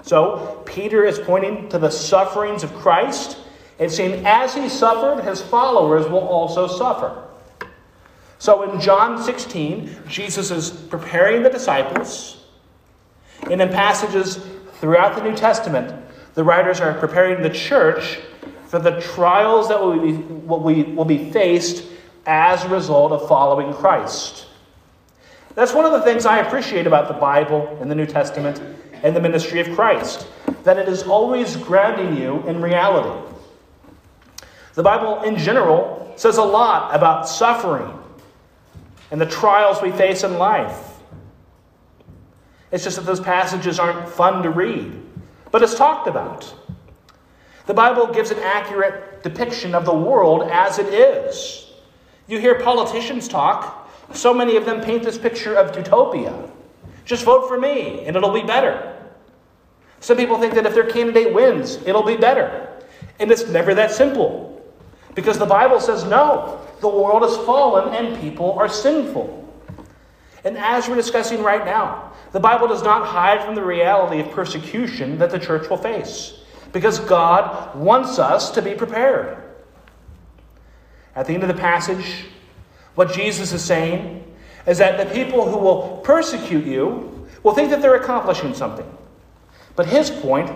So, 0.02 0.62
Peter 0.64 1.04
is 1.04 1.18
pointing 1.18 1.68
to 1.70 1.78
the 1.78 1.90
sufferings 1.90 2.62
of 2.62 2.72
Christ 2.74 3.38
and 3.78 3.90
saying, 3.90 4.24
as 4.24 4.54
he 4.54 4.68
suffered, 4.68 5.22
his 5.24 5.42
followers 5.42 6.06
will 6.06 6.26
also 6.26 6.66
suffer. 6.66 7.24
So, 8.38 8.62
in 8.70 8.80
John 8.80 9.20
16, 9.20 10.04
Jesus 10.08 10.52
is 10.52 10.70
preparing 10.70 11.42
the 11.42 11.50
disciples. 11.50 12.44
And 13.50 13.60
in 13.60 13.68
passages 13.68 14.38
throughout 14.74 15.16
the 15.16 15.22
New 15.22 15.36
Testament, 15.36 16.04
the 16.38 16.44
writers 16.44 16.80
are 16.80 16.94
preparing 16.94 17.42
the 17.42 17.50
church 17.50 18.20
for 18.68 18.78
the 18.78 19.00
trials 19.00 19.66
that 19.70 19.82
will 19.82 19.98
be, 19.98 20.12
will 20.12 20.60
be, 20.60 20.84
will 20.84 21.04
be 21.04 21.32
faced 21.32 21.84
as 22.26 22.62
a 22.62 22.68
result 22.68 23.10
of 23.10 23.26
following 23.26 23.74
Christ. 23.74 24.46
That's 25.56 25.74
one 25.74 25.84
of 25.84 25.90
the 25.90 26.02
things 26.02 26.26
I 26.26 26.38
appreciate 26.38 26.86
about 26.86 27.08
the 27.08 27.14
Bible 27.14 27.76
and 27.80 27.90
the 27.90 27.96
New 27.96 28.06
Testament 28.06 28.62
and 29.02 29.16
the 29.16 29.20
ministry 29.20 29.58
of 29.58 29.74
Christ, 29.74 30.28
that 30.62 30.78
it 30.78 30.88
is 30.88 31.02
always 31.02 31.56
grounding 31.56 32.16
you 32.16 32.46
in 32.46 32.62
reality. 32.62 33.34
The 34.74 34.84
Bible, 34.84 35.20
in 35.24 35.38
general, 35.38 36.12
says 36.14 36.36
a 36.36 36.44
lot 36.44 36.94
about 36.94 37.28
suffering 37.28 37.98
and 39.10 39.20
the 39.20 39.26
trials 39.26 39.82
we 39.82 39.90
face 39.90 40.22
in 40.22 40.38
life. 40.38 41.00
It's 42.70 42.84
just 42.84 42.94
that 42.94 43.06
those 43.06 43.18
passages 43.18 43.80
aren't 43.80 44.08
fun 44.08 44.44
to 44.44 44.50
read, 44.50 45.02
but 45.50 45.62
it's 45.62 45.74
talked 45.74 46.08
about. 46.08 46.54
The 47.66 47.74
Bible 47.74 48.06
gives 48.06 48.30
an 48.30 48.38
accurate 48.38 49.22
depiction 49.22 49.74
of 49.74 49.84
the 49.84 49.94
world 49.94 50.48
as 50.50 50.78
it 50.78 50.92
is. 50.92 51.70
You 52.26 52.38
hear 52.38 52.60
politicians 52.60 53.28
talk, 53.28 53.90
so 54.12 54.32
many 54.32 54.56
of 54.56 54.64
them 54.64 54.80
paint 54.80 55.02
this 55.02 55.18
picture 55.18 55.54
of 55.54 55.76
utopia. 55.76 56.50
Just 57.04 57.24
vote 57.24 57.48
for 57.48 57.58
me 57.58 58.04
and 58.06 58.16
it'll 58.16 58.32
be 58.32 58.42
better. 58.42 58.96
Some 60.00 60.16
people 60.16 60.38
think 60.38 60.54
that 60.54 60.66
if 60.66 60.74
their 60.74 60.86
candidate 60.86 61.34
wins, 61.34 61.76
it'll 61.84 62.02
be 62.02 62.16
better. 62.16 62.68
And 63.18 63.30
it's 63.30 63.48
never 63.48 63.74
that 63.74 63.90
simple. 63.90 64.62
Because 65.14 65.38
the 65.38 65.46
Bible 65.46 65.80
says 65.80 66.04
no, 66.04 66.60
the 66.80 66.88
world 66.88 67.22
has 67.22 67.36
fallen 67.38 67.94
and 67.94 68.18
people 68.20 68.52
are 68.58 68.68
sinful. 68.68 69.37
And 70.44 70.56
as 70.56 70.88
we're 70.88 70.96
discussing 70.96 71.42
right 71.42 71.64
now, 71.64 72.12
the 72.32 72.40
Bible 72.40 72.68
does 72.68 72.82
not 72.82 73.06
hide 73.06 73.44
from 73.44 73.54
the 73.54 73.64
reality 73.64 74.20
of 74.20 74.30
persecution 74.30 75.18
that 75.18 75.30
the 75.30 75.38
church 75.38 75.68
will 75.68 75.76
face 75.76 76.34
because 76.72 76.98
God 77.00 77.76
wants 77.76 78.18
us 78.18 78.50
to 78.52 78.62
be 78.62 78.74
prepared. 78.74 79.42
At 81.16 81.26
the 81.26 81.34
end 81.34 81.42
of 81.42 81.48
the 81.48 81.54
passage, 81.54 82.26
what 82.94 83.12
Jesus 83.12 83.52
is 83.52 83.64
saying 83.64 84.24
is 84.66 84.78
that 84.78 84.98
the 84.98 85.12
people 85.14 85.50
who 85.50 85.58
will 85.58 86.00
persecute 86.04 86.64
you 86.64 87.26
will 87.42 87.54
think 87.54 87.70
that 87.70 87.80
they're 87.80 87.96
accomplishing 87.96 88.54
something. 88.54 88.88
But 89.74 89.86
his 89.86 90.10
point 90.10 90.50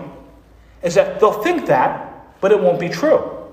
is 0.83 0.95
that 0.95 1.19
they'll 1.19 1.41
think 1.41 1.65
that, 1.67 2.39
but 2.41 2.51
it 2.51 2.59
won't 2.59 2.79
be 2.79 2.89
true. 2.89 3.47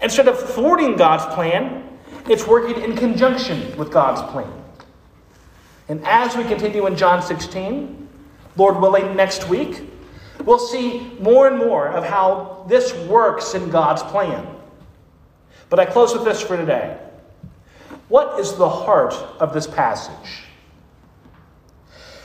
Instead 0.00 0.28
of 0.28 0.38
thwarting 0.38 0.96
God's 0.96 1.24
plan, 1.34 1.88
it's 2.28 2.46
working 2.46 2.82
in 2.82 2.96
conjunction 2.96 3.76
with 3.78 3.90
God's 3.90 4.20
plan. 4.32 4.63
And 5.88 6.04
as 6.06 6.36
we 6.36 6.44
continue 6.44 6.86
in 6.86 6.96
John 6.96 7.22
16, 7.22 8.08
Lord 8.56 8.80
willing, 8.80 9.16
next 9.16 9.48
week, 9.48 9.82
we'll 10.44 10.58
see 10.58 11.16
more 11.20 11.46
and 11.46 11.58
more 11.58 11.88
of 11.88 12.04
how 12.04 12.64
this 12.68 12.94
works 13.06 13.54
in 13.54 13.70
God's 13.70 14.02
plan. 14.02 14.46
But 15.68 15.80
I 15.80 15.84
close 15.84 16.14
with 16.14 16.24
this 16.24 16.40
for 16.40 16.56
today. 16.56 16.98
What 18.08 18.38
is 18.38 18.54
the 18.54 18.68
heart 18.68 19.14
of 19.40 19.52
this 19.52 19.66
passage? 19.66 20.42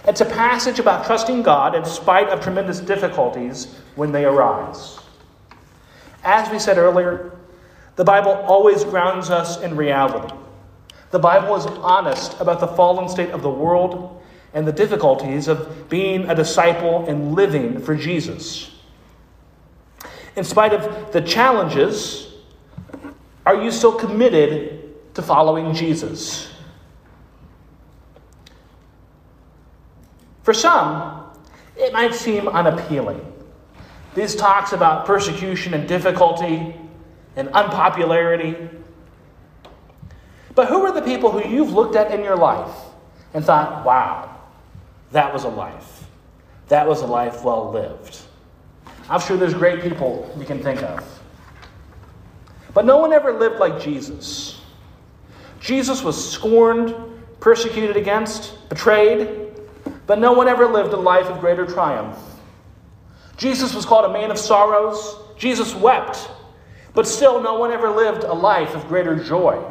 It's 0.06 0.22
a 0.22 0.26
passage 0.26 0.80
about 0.80 1.06
trusting 1.06 1.44
God 1.44 1.76
in 1.76 1.84
spite 1.84 2.30
of 2.30 2.42
tremendous 2.42 2.80
difficulties 2.80 3.76
when 3.96 4.12
they 4.12 4.26
arise. 4.26 5.00
As 6.24 6.50
we 6.52 6.60
said 6.60 6.78
earlier, 6.78 7.38
the 7.96 8.04
Bible 8.04 8.32
always 8.32 8.84
grounds 8.84 9.30
us 9.30 9.62
in 9.62 9.76
reality. 9.76 10.34
The 11.12 11.20
Bible 11.20 11.56
is 11.56 11.66
honest 11.66 12.40
about 12.40 12.60
the 12.60 12.68
fallen 12.68 13.10
state 13.10 13.32
of 13.32 13.42
the 13.42 13.50
world 13.50 14.22
and 14.54 14.68
the 14.68 14.72
difficulties 14.72 15.48
of 15.48 15.90
being 15.90 16.30
a 16.30 16.36
disciple 16.36 17.06
and 17.08 17.34
living 17.34 17.80
for 17.80 17.96
Jesus. 17.96 18.72
In 20.36 20.44
spite 20.44 20.74
of 20.74 21.12
the 21.12 21.22
challenges, 21.22 22.34
are 23.46 23.56
you 23.56 23.72
still 23.72 23.94
committed 23.94 25.16
to 25.16 25.22
following 25.22 25.74
Jesus? 25.74 26.52
For 30.44 30.54
some, 30.54 31.26
it 31.76 31.94
might 31.94 32.14
seem 32.14 32.48
unappealing. 32.48 33.26
These 34.16 34.36
talks 34.36 34.72
about 34.72 35.06
persecution 35.06 35.74
and 35.74 35.88
difficulty 35.88 36.76
and 37.36 37.50
unpopularity. 37.50 38.56
But 40.56 40.68
who 40.68 40.84
are 40.84 40.92
the 40.92 41.02
people 41.02 41.32
who 41.32 41.48
you've 41.48 41.72
looked 41.72 41.96
at 41.96 42.12
in 42.12 42.24
your 42.24 42.36
life 42.36 42.76
and 43.34 43.44
thought, 43.44 43.86
wow, 43.86 44.36
that 45.12 45.34
was 45.34 45.44
a 45.44 45.50
life. 45.50 46.04
That 46.68 46.88
was 46.88 47.02
a 47.02 47.06
life 47.06 47.44
well 47.44 47.72
lived. 47.72 48.20
I'm 49.10 49.20
sure 49.20 49.38
there's 49.38 49.54
great 49.54 49.82
people 49.82 50.34
you 50.38 50.46
can 50.46 50.62
think 50.62 50.84
of. 50.84 51.04
But 52.74 52.86
no 52.86 52.98
one 52.98 53.12
ever 53.12 53.34
lived 53.34 53.60
like 53.60 53.82
Jesus. 53.82 54.62
Jesus 55.60 56.04
was 56.04 56.32
scorned, 56.32 56.96
persecuted 57.40 57.98
against, 57.98 58.70
betrayed, 58.70 59.52
but 60.06 60.20
no 60.20 60.34
one 60.34 60.48
ever 60.48 60.68
lived 60.68 60.94
a 60.94 60.98
life 60.98 61.26
of 61.26 61.40
greater 61.40 61.66
triumph. 61.66 62.18
Jesus 63.38 63.74
was 63.74 63.86
called 63.86 64.06
a 64.06 64.14
man 64.14 64.32
of 64.32 64.38
sorrows. 64.38 65.16
Jesus 65.38 65.74
wept, 65.74 66.30
but 66.94 67.08
still 67.08 67.42
no 67.42 67.58
one 67.58 67.72
ever 67.72 67.90
lived 67.90 68.24
a 68.24 68.34
life 68.34 68.76
of 68.76 68.88
greater 68.88 69.16
joy. 69.24 69.64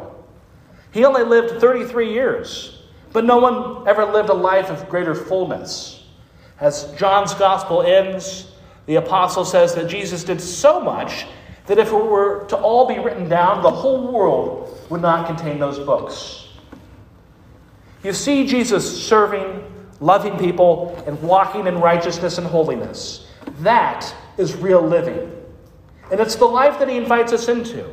He 0.91 1.05
only 1.05 1.23
lived 1.23 1.59
33 1.59 2.11
years, 2.11 2.81
but 3.13 3.25
no 3.25 3.37
one 3.37 3.87
ever 3.87 4.05
lived 4.05 4.29
a 4.29 4.33
life 4.33 4.69
of 4.69 4.89
greater 4.89 5.13
fullness. 5.13 6.03
As 6.59 6.91
John's 6.97 7.33
gospel 7.33 7.83
ends, 7.83 8.51
the 8.85 8.95
apostle 8.95 9.45
says 9.45 9.75
that 9.75 9.87
Jesus 9.87 10.23
did 10.23 10.41
so 10.41 10.79
much 10.79 11.25
that 11.67 11.77
if 11.77 11.89
it 11.89 11.93
were 11.93 12.45
to 12.47 12.57
all 12.57 12.87
be 12.87 12.97
written 12.97 13.29
down, 13.29 13.61
the 13.61 13.69
whole 13.69 14.11
world 14.11 14.75
would 14.89 15.01
not 15.01 15.27
contain 15.27 15.59
those 15.59 15.77
books. 15.77 16.47
You 18.03 18.13
see 18.13 18.47
Jesus 18.47 19.05
serving, 19.05 19.63
loving 19.99 20.37
people, 20.39 21.01
and 21.05 21.21
walking 21.21 21.67
in 21.67 21.79
righteousness 21.79 22.39
and 22.39 22.47
holiness. 22.47 23.27
That 23.59 24.11
is 24.37 24.55
real 24.55 24.81
living. 24.81 25.31
And 26.11 26.19
it's 26.19 26.35
the 26.35 26.45
life 26.45 26.79
that 26.79 26.89
he 26.89 26.97
invites 26.97 27.33
us 27.33 27.47
into. 27.47 27.85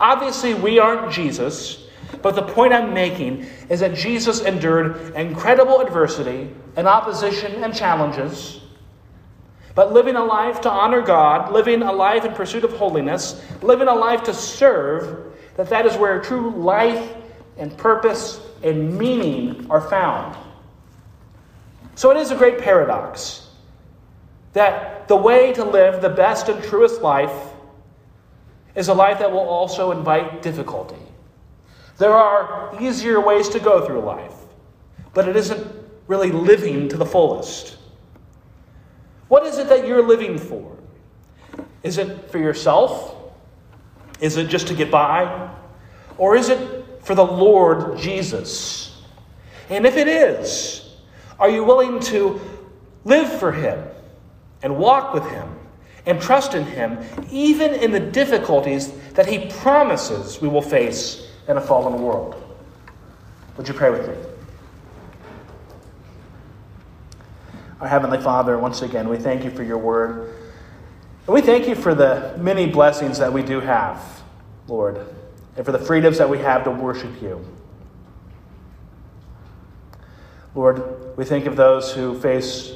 Obviously, 0.00 0.54
we 0.54 0.78
aren't 0.78 1.12
Jesus, 1.12 1.86
but 2.22 2.34
the 2.34 2.42
point 2.42 2.72
I'm 2.72 2.94
making 2.94 3.46
is 3.68 3.80
that 3.80 3.94
Jesus 3.94 4.40
endured 4.40 5.14
incredible 5.14 5.80
adversity 5.80 6.50
and 6.76 6.88
opposition 6.88 7.62
and 7.62 7.74
challenges. 7.74 8.60
But 9.74 9.92
living 9.92 10.16
a 10.16 10.24
life 10.24 10.62
to 10.62 10.70
honor 10.70 11.02
God, 11.02 11.52
living 11.52 11.82
a 11.82 11.92
life 11.92 12.24
in 12.24 12.32
pursuit 12.32 12.64
of 12.64 12.72
holiness, 12.72 13.44
living 13.62 13.88
a 13.88 13.94
life 13.94 14.22
to 14.24 14.34
serve, 14.34 15.32
that 15.56 15.68
that 15.68 15.86
is 15.86 15.96
where 15.96 16.20
true 16.20 16.50
life 16.50 17.14
and 17.58 17.76
purpose 17.76 18.40
and 18.62 18.98
meaning 18.98 19.66
are 19.70 19.80
found. 19.80 20.36
So 21.94 22.10
it 22.10 22.16
is 22.16 22.30
a 22.30 22.36
great 22.36 22.58
paradox 22.58 23.48
that 24.54 25.06
the 25.06 25.16
way 25.16 25.52
to 25.52 25.64
live 25.64 26.00
the 26.02 26.08
best 26.08 26.48
and 26.48 26.62
truest 26.64 27.02
life 27.02 27.32
is 28.74 28.88
a 28.88 28.94
life 28.94 29.18
that 29.18 29.30
will 29.30 29.38
also 29.38 29.92
invite 29.92 30.42
difficulty. 30.42 30.96
There 31.98 32.12
are 32.12 32.80
easier 32.80 33.20
ways 33.20 33.48
to 33.50 33.60
go 33.60 33.84
through 33.84 34.00
life, 34.00 34.34
but 35.12 35.28
it 35.28 35.36
isn't 35.36 35.66
really 36.06 36.30
living 36.30 36.88
to 36.88 36.96
the 36.96 37.04
fullest. 37.04 37.76
What 39.28 39.44
is 39.44 39.58
it 39.58 39.68
that 39.68 39.86
you're 39.86 40.06
living 40.06 40.38
for? 40.38 40.76
Is 41.82 41.98
it 41.98 42.30
for 42.30 42.38
yourself? 42.38 43.16
Is 44.20 44.36
it 44.36 44.48
just 44.48 44.66
to 44.68 44.74
get 44.74 44.90
by? 44.90 45.50
Or 46.18 46.36
is 46.36 46.48
it 46.48 46.84
for 47.02 47.14
the 47.14 47.24
Lord 47.24 47.98
Jesus? 47.98 49.02
And 49.68 49.86
if 49.86 49.96
it 49.96 50.08
is, 50.08 50.96
are 51.38 51.48
you 51.48 51.64
willing 51.64 52.00
to 52.00 52.40
live 53.04 53.32
for 53.38 53.52
Him 53.52 53.82
and 54.62 54.76
walk 54.76 55.14
with 55.14 55.24
Him 55.30 55.59
and 56.06 56.20
trust 56.20 56.54
in 56.54 56.64
Him, 56.64 56.98
even 57.30 57.74
in 57.74 57.90
the 57.90 58.00
difficulties 58.00 58.92
that 59.12 59.26
He 59.26 59.50
promises 59.50 60.40
we 60.40 60.48
will 60.48 60.62
face 60.62 61.28
in 61.48 61.56
a 61.56 61.60
fallen 61.60 62.02
world? 62.02 62.36
Would 63.56 63.68
you 63.68 63.74
pray 63.74 63.90
with 63.90 64.08
me? 64.08 64.14
Our 67.80 67.88
Heavenly 67.88 68.20
Father, 68.20 68.58
once 68.58 68.82
again, 68.82 69.08
we 69.08 69.16
thank 69.16 69.44
you 69.44 69.50
for 69.50 69.62
your 69.62 69.78
word. 69.78 70.34
And 71.26 71.34
we 71.34 71.40
thank 71.40 71.66
you 71.66 71.74
for 71.74 71.94
the 71.94 72.34
many 72.38 72.66
blessings 72.66 73.18
that 73.18 73.32
we 73.32 73.42
do 73.42 73.60
have, 73.60 74.22
Lord, 74.68 75.06
and 75.56 75.64
for 75.64 75.72
the 75.72 75.78
freedoms 75.78 76.18
that 76.18 76.28
we 76.28 76.38
have 76.38 76.64
to 76.64 76.70
worship 76.70 77.22
you. 77.22 77.44
Lord, 80.54 81.16
we 81.16 81.24
think 81.24 81.46
of 81.46 81.56
those 81.56 81.92
who 81.92 82.18
face 82.18 82.72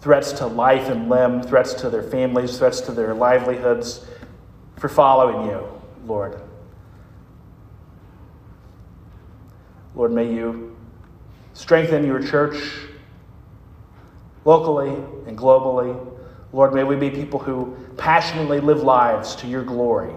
threats 0.00 0.32
to 0.32 0.46
life 0.46 0.88
and 0.88 1.08
limb, 1.08 1.42
threats 1.42 1.74
to 1.74 1.90
their 1.90 2.02
families, 2.02 2.58
threats 2.58 2.80
to 2.82 2.92
their 2.92 3.14
livelihoods 3.14 4.06
for 4.76 4.88
following 4.88 5.48
you, 5.48 5.66
Lord. 6.06 6.40
Lord, 9.94 10.12
may 10.12 10.32
you 10.32 10.70
Strengthen 11.60 12.06
your 12.06 12.22
church 12.22 12.62
locally 14.44 14.94
and 15.26 15.36
globally. 15.36 15.94
Lord, 16.52 16.74
may 16.74 16.84
we 16.84 16.96
be 16.96 17.10
people 17.10 17.38
who 17.38 17.76
passionately 17.96 18.60
live 18.60 18.82
lives 18.82 19.36
to 19.36 19.46
your 19.46 19.62
glory 19.62 20.14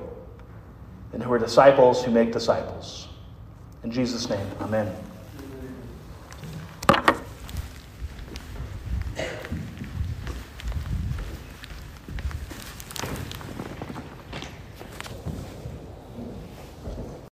and 1.11 1.21
who 1.21 1.31
are 1.31 1.39
disciples 1.39 2.03
who 2.03 2.11
make 2.11 2.31
disciples. 2.31 3.07
In 3.83 3.91
Jesus' 3.91 4.29
name, 4.29 4.47
amen. 4.61 4.91